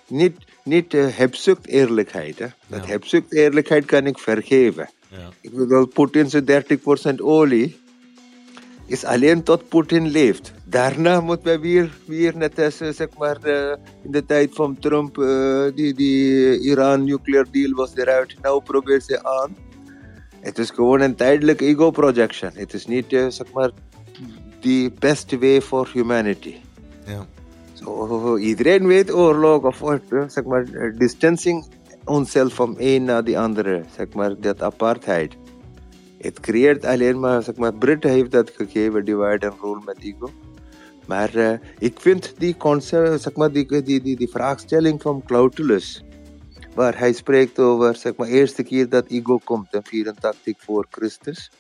niet, 0.08 0.38
niet 0.64 0.94
uh, 0.94 1.08
hebzucht 1.10 1.68
eerlijkheid. 1.68 2.40
Hè? 2.40 2.48
Dat 2.68 2.86
ja. 2.86 2.92
hebzucht 2.92 3.34
eerlijkheid 3.34 3.86
kan 3.86 4.06
ik 4.08 4.20
vergeven. 4.20 4.90
Ja. 5.08 5.30
Ik 5.42 5.56
bedoel, 5.56 5.86
Poetin's 5.86 6.36
30% 7.14 7.16
olie 7.18 7.80
is 8.86 9.04
alleen 9.04 9.44
tot 9.44 9.70
Poetin 9.70 10.08
leeft. 10.08 10.54
Daarna 10.72 11.22
moeten 11.22 11.52
we 11.52 11.60
weer, 11.60 11.98
weer 12.06 12.38
net 12.38 12.60
als 12.60 12.78
zeg 12.78 13.08
maar, 13.18 13.38
uh, 13.44 13.76
in 14.02 14.12
de 14.12 14.26
tijd 14.26 14.50
van 14.54 14.80
Trump, 14.80 15.18
uh, 15.18 15.66
die, 15.76 15.94
die 15.94 16.60
Iran 16.60 17.04
nuclear 17.04 17.46
deal 17.52 17.72
was 17.72 17.96
eruit. 17.96 18.36
Nou 18.42 18.64
probeert 18.64 19.04
ze 19.04 19.24
aan. 19.24 19.56
Het 20.40 20.58
is 20.58 20.70
gewoon 20.70 21.02
een 21.02 21.16
tijdelijk 21.16 21.62
ego 21.62 21.90
projection. 21.90 22.52
Het 22.54 22.74
is 22.74 22.86
niet, 22.86 23.12
uh, 23.12 23.28
zeg 23.28 23.52
maar, 23.54 23.72
the 24.60 24.92
best 25.00 25.40
way 25.40 25.62
for 25.62 25.90
humanity. 25.94 26.56
Ja. 27.06 27.26
So, 27.74 28.38
iedereen 28.38 28.88
weet 28.88 29.14
oorlog 29.14 29.64
of 29.64 29.80
wat, 29.80 30.02
zeg 30.28 30.44
maar, 30.44 30.94
distancing 30.98 31.66
onszelf 32.06 32.54
van 32.54 32.76
een 32.78 33.04
naar 33.04 33.24
de 33.24 33.40
andere, 33.40 33.84
zeg 33.96 34.14
maar, 34.14 34.36
dat 34.40 34.62
apartheid. 34.62 35.36
Het 36.18 36.40
creëert 36.40 36.86
alleen 36.86 37.20
maar, 37.20 37.44
zeg 37.44 37.56
maar, 37.56 37.74
Britten 37.74 38.10
heeft 38.10 38.32
dat 38.32 38.52
gegeven, 38.56 39.06
divide 39.06 39.50
and 39.50 39.62
rule 39.62 39.82
met 39.86 39.98
ego. 40.00 40.30
Maar 41.12 41.60
ik 41.80 42.00
vind 42.00 42.34
die 42.38 42.58
concept, 42.58 43.22
zeg 43.22 43.36
maar, 43.36 43.52
die, 43.52 43.66
die, 43.84 44.02
die, 44.02 44.16
die 44.16 44.30
vraagstelling 44.30 45.02
van 45.02 45.24
Claudius, 45.26 46.04
waar 46.74 46.98
hij 46.98 47.14
spreekt 47.14 47.60
over, 47.60 47.96
zeg 47.96 48.16
maar, 48.16 48.28
eerste 48.28 48.64
keer 48.64 48.90
dat 48.90 49.08
ego 49.08 49.40
komt, 49.44 49.74
in 49.74 49.84
84 49.84 50.56
voor 50.58 50.88
Christus, 50.90 51.52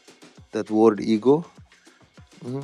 dat 0.50 0.68
woord 0.68 1.00
ego. 1.00 1.44
Mm, 2.46 2.62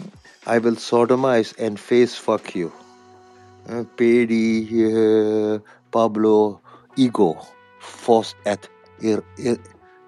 I 0.56 0.60
will 0.60 0.76
sodomize 0.76 1.66
and 1.66 1.80
face 1.80 2.22
fuck 2.22 2.48
you. 2.48 2.72
Uh, 3.70 3.80
Pedi, 3.96 4.68
uh, 4.72 5.60
Pablo, 5.90 6.62
ego, 6.96 7.36
forced 7.80 8.36
at 8.44 8.70
ir, 9.00 9.24
ir, 9.36 9.58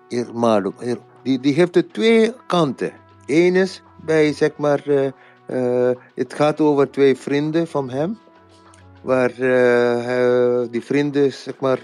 irmado. 0.07 0.73
Ir, 0.79 0.97
die, 1.23 1.39
die 1.39 1.53
heeft 1.53 1.73
de 1.73 1.87
twee 1.87 2.33
kanten. 2.47 2.93
Eén 3.25 3.55
is 3.55 3.81
bij, 4.05 4.33
zeg 4.33 4.57
maar, 4.57 5.13
uh, 5.49 5.89
uh, 5.89 5.89
het 6.15 6.33
gaat 6.33 6.61
over 6.61 6.91
twee 6.91 7.15
vrienden 7.15 7.67
van 7.67 7.89
hem. 7.89 8.17
Waar 9.01 9.39
uh, 9.39 10.63
die 10.71 10.83
vrienden, 10.83 11.33
zeg 11.33 11.59
maar, 11.59 11.79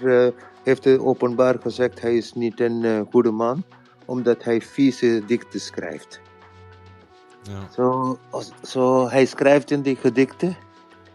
heeft 0.63 0.87
openbaar 0.97 1.55
gezegd, 1.61 2.01
hij 2.01 2.17
is 2.17 2.33
niet 2.33 2.59
een 2.59 3.07
goede 3.11 3.31
man. 3.31 3.63
Omdat 4.05 4.43
hij 4.43 4.61
vieze 4.61 5.23
dikten 5.27 5.59
schrijft. 5.59 6.19
Ja. 7.41 7.67
Zo, 7.73 8.17
zo, 8.63 9.09
hij 9.09 9.25
schrijft 9.25 9.71
in 9.71 9.81
die 9.81 9.95
gedichten 9.95 10.57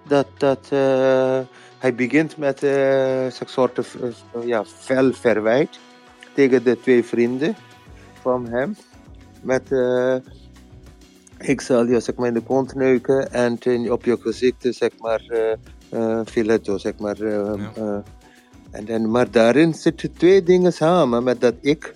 dat, 0.07 0.27
dat 0.37 0.69
hij 1.79 1.95
begint 1.95 2.37
met 2.37 2.63
een 2.63 3.33
soort 3.47 3.97
ja, 4.45 4.65
fel 4.65 5.13
verwijt 5.13 5.79
tegen 6.35 6.65
de 6.65 6.81
twee 6.81 7.05
vrienden 7.05 7.57
van 8.21 8.49
hem. 8.49 8.77
Met 9.43 9.69
ik 11.41 11.61
zal 11.61 11.87
je 11.87 12.01
zeg 12.01 12.15
maar, 12.15 12.29
in 12.29 12.35
de 12.35 12.41
kont 12.41 12.75
neuken 12.75 13.33
en 13.33 13.59
op 13.93 14.05
je 14.05 14.17
gezicht 14.21 14.67
zeg 14.71 14.91
maar 14.99 15.23
uh, 15.91 16.21
filetto, 16.25 16.79
zeg 16.79 16.99
maar. 16.99 17.29
Ja. 17.29 18.03
en 18.71 18.85
dan, 18.85 19.11
maar 19.11 19.31
daarin 19.31 19.75
zitten 19.75 20.13
twee 20.13 20.43
dingen 20.43 20.73
samen 20.73 21.25
met 21.25 21.41
dat 21.41 21.55
ik. 21.61 21.95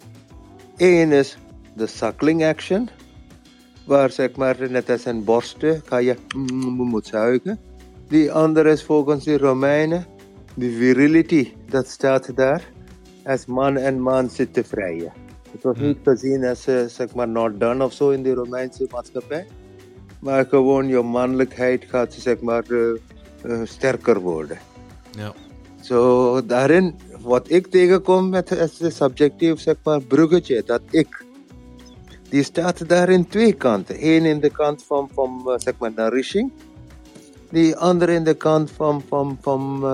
Eén 0.77 1.13
is 1.13 1.39
de 1.75 1.87
suckling 1.87 2.45
action, 2.45 2.89
waar 3.87 4.11
zeg 4.11 4.37
maar 4.37 4.71
net 4.71 4.91
als 4.91 5.05
een 5.05 5.25
borsten 5.25 5.83
ga 5.85 5.97
je 5.97 6.17
moet 6.77 7.07
zuigen. 7.07 7.59
Die 8.09 8.33
andere 8.33 8.71
is 8.71 8.85
volgens 8.85 9.25
de 9.25 9.39
Romeinen 9.39 10.07
de 10.55 10.71
virility, 10.71 11.53
dat 11.69 11.89
staat 11.89 12.37
daar. 12.37 12.73
Als 13.25 13.47
man 13.47 13.77
en 13.77 14.01
man 14.01 14.31
zitten 14.31 14.65
vrijen. 14.65 15.24
Het 15.65 15.81
niet 15.81 15.99
gezien 16.03 16.45
als 16.45 16.63
zeg 16.87 17.15
maar 17.15 17.29
not 17.29 17.61
done 17.61 17.85
of 17.85 17.93
zo 17.93 18.11
in 18.11 18.23
de 18.23 18.35
Romeinse 18.35 18.87
maatschappij. 18.91 19.47
Maar 20.21 20.47
gewoon 20.47 20.89
je 20.89 21.03
mannelijkheid 21.03 21.85
gaat 21.89 22.13
zeg 22.13 22.41
maar 22.41 22.65
uh, 22.69 22.95
uh, 23.45 23.61
sterker 23.65 24.21
worden. 24.21 24.59
Ja. 25.11 25.33
Zo 25.81 26.35
so, 26.37 26.47
daarin, 26.47 26.95
wat 27.21 27.51
ik 27.51 27.67
tegenkom 27.67 28.29
met 28.29 28.49
het 28.49 28.79
subjectief 28.89 29.61
zeg 29.61 29.77
maar 29.83 30.01
bruggetje, 30.01 30.63
dat 30.67 30.81
ik. 30.91 31.25
Die 32.29 32.43
staat 32.43 32.89
daar 32.89 33.09
in 33.09 33.29
twee 33.29 33.53
kanten. 33.53 33.97
Eén 34.01 34.25
in 34.25 34.41
de 34.41 34.51
kant 34.51 34.85
van, 34.85 35.09
van 35.13 35.55
zeg 35.57 35.75
maar 35.79 35.93
nourishing. 35.95 36.53
Die 37.51 37.77
andere 37.77 38.13
in 38.13 38.25
de 38.25 38.35
kant 38.35 38.71
van, 38.71 39.03
van, 39.09 39.39
van 39.41 39.85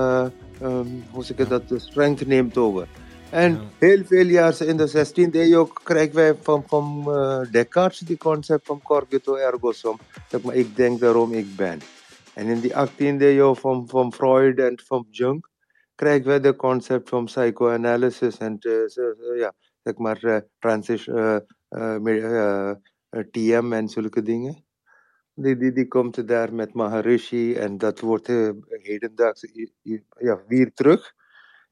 um, 0.62 1.04
hoe 1.10 1.24
zeg 1.24 1.38
ik 1.38 1.48
dat, 1.48 1.68
de 1.68 1.78
strength 1.78 2.26
neemt 2.26 2.56
over. 2.56 2.88
En 3.30 3.52
ja. 3.52 3.60
heel 3.78 4.04
veel 4.04 4.26
jaar 4.26 4.62
in 4.62 4.76
de 4.76 4.88
16e 4.88 5.30
eeuw 5.32 5.64
krijgen 5.64 6.14
wij 6.14 6.34
van, 6.34 6.64
van 6.66 7.04
uh, 7.06 7.40
Descartes 7.50 7.98
die 7.98 8.16
concept 8.16 8.66
van 8.66 8.82
cogito 8.82 9.34
ergo 9.34 9.72
sum. 9.72 9.96
Zeg 10.28 10.42
maar, 10.42 10.54
ik 10.54 10.76
denk 10.76 11.00
daarom 11.00 11.32
ik 11.32 11.56
ben. 11.56 11.78
En 12.34 12.46
in 12.46 12.60
die 12.60 12.72
18e 12.72 13.20
eeuw 13.20 13.54
van, 13.54 13.88
van 13.88 14.12
Freud 14.12 14.58
en 14.58 14.80
van 14.84 15.06
Jung 15.10 15.46
krijgen 15.94 16.26
wij 16.26 16.40
de 16.40 16.56
concept 16.56 17.08
van 17.08 17.24
psychoanalysis 17.24 18.38
en 18.38 18.56
uh, 18.60 19.38
ja, 19.38 19.54
zeg 19.82 19.96
maar 19.96 20.24
uh, 20.24 20.36
transition, 20.58 21.46
TM 23.30 23.72
en 23.72 23.88
zulke 23.88 24.22
dingen. 24.22 24.64
Die, 25.34 25.56
die, 25.56 25.72
die 25.72 25.88
komt 25.88 26.28
daar 26.28 26.54
met 26.54 26.74
Maharishi 26.74 27.54
en 27.54 27.78
dat 27.78 28.00
wordt 28.00 28.26
hedendaags 28.66 29.46
ja, 30.18 30.42
weer 30.46 30.72
terug 30.72 31.18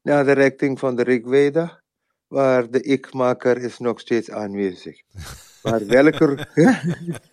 naar 0.09 0.25
de 0.25 0.33
richting 0.33 0.79
van 0.79 0.97
de 0.97 1.03
Rigveda, 1.03 1.81
waar 2.27 2.71
de 2.71 2.81
ikmaker 2.81 3.57
is 3.57 3.79
nog 3.79 4.01
steeds 4.01 4.31
aanwezig. 4.31 5.01
Maar 5.63 5.87
welke, 5.87 6.47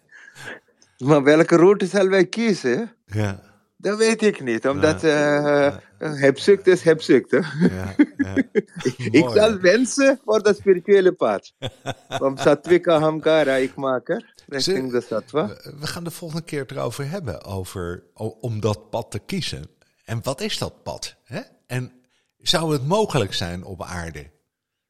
maar 1.08 1.24
welke 1.24 1.56
route 1.56 1.86
zal 1.86 2.08
wij 2.08 2.26
kiezen? 2.26 2.96
Ja. 3.06 3.42
Dat 3.78 3.98
weet 3.98 4.22
ik 4.22 4.42
niet, 4.42 4.68
omdat 4.68 5.04
uh, 5.04 5.76
hebzucht 5.98 6.68
is 6.68 6.82
hebzucht. 6.82 7.32
Hè? 7.32 7.38
Ja, 7.38 7.96
ja. 8.18 8.44
ik 9.22 9.30
zal 9.34 9.60
wensen 9.60 10.20
voor 10.26 10.44
dat 10.44 10.58
spirituele 10.58 11.12
pad. 11.12 11.54
Van 12.10 12.38
Satvika 12.38 13.00
Hamkara, 13.00 13.56
ikmaker, 13.56 14.34
richting 14.48 14.92
de 14.92 15.02
Sattva. 15.02 15.48
We 15.80 15.88
gaan 15.88 16.04
de 16.04 16.12
volgende 16.12 16.44
keer 16.44 16.62
het 16.62 16.72
erover 16.72 17.10
hebben, 17.10 17.44
over, 17.44 18.04
om 18.40 18.60
dat 18.60 18.90
pad 18.90 19.12
te 19.12 19.20
kiezen. 19.20 19.68
En 20.06 20.20
wat 20.24 20.42
is 20.42 20.58
dat 20.58 20.84
pad? 20.84 21.16
Hè? 21.24 21.42
En 21.68 21.92
zou 22.48 22.74
het 22.74 22.88
mogelijk 22.88 23.34
zijn 23.34 23.64
op 23.64 23.84
aarde? 23.84 24.32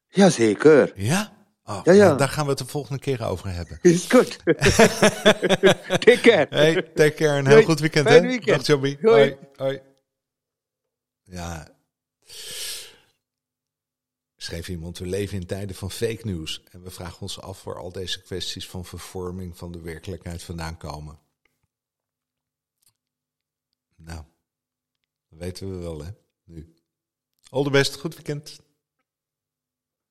Jazeker. 0.08 0.92
Ja? 0.96 1.36
Oh, 1.64 1.80
ja, 1.84 1.92
ja. 1.92 2.14
Daar 2.14 2.28
gaan 2.28 2.44
we 2.44 2.50
het 2.50 2.58
de 2.58 2.66
volgende 2.66 3.00
keer 3.00 3.26
over 3.26 3.48
hebben. 3.52 3.78
Is 3.82 4.04
goed. 4.04 4.38
take 6.06 6.18
care. 6.22 6.46
Hey, 6.50 6.82
take 6.82 7.14
care. 7.14 7.38
Een 7.38 7.46
heel 7.46 7.62
goed 7.62 7.80
weekend. 7.80 8.08
Fijn 8.08 8.26
weekend. 8.26 8.56
Dag 8.56 8.66
Joby. 8.66 8.96
Hoi. 9.00 9.36
Hoi. 9.56 9.80
Ja. 11.22 11.68
Schreef 14.36 14.68
iemand, 14.68 14.98
we 14.98 15.06
leven 15.06 15.40
in 15.40 15.46
tijden 15.46 15.76
van 15.76 15.90
fake 15.90 16.20
news. 16.22 16.62
En 16.70 16.82
we 16.82 16.90
vragen 16.90 17.20
ons 17.20 17.40
af 17.40 17.64
waar 17.64 17.78
al 17.78 17.92
deze 17.92 18.22
kwesties 18.22 18.68
van 18.68 18.84
vervorming 18.84 19.56
van 19.56 19.72
de 19.72 19.80
werkelijkheid 19.80 20.42
vandaan 20.42 20.76
komen. 20.76 21.18
Nou, 23.96 24.24
dat 25.28 25.38
weten 25.38 25.70
we 25.70 25.76
wel 25.76 26.04
hè, 26.04 26.10
nu. 26.44 26.75
Al 27.50 27.64
de 27.64 27.70
best, 27.70 27.96
goed 27.96 28.14
weekend. 28.14 28.60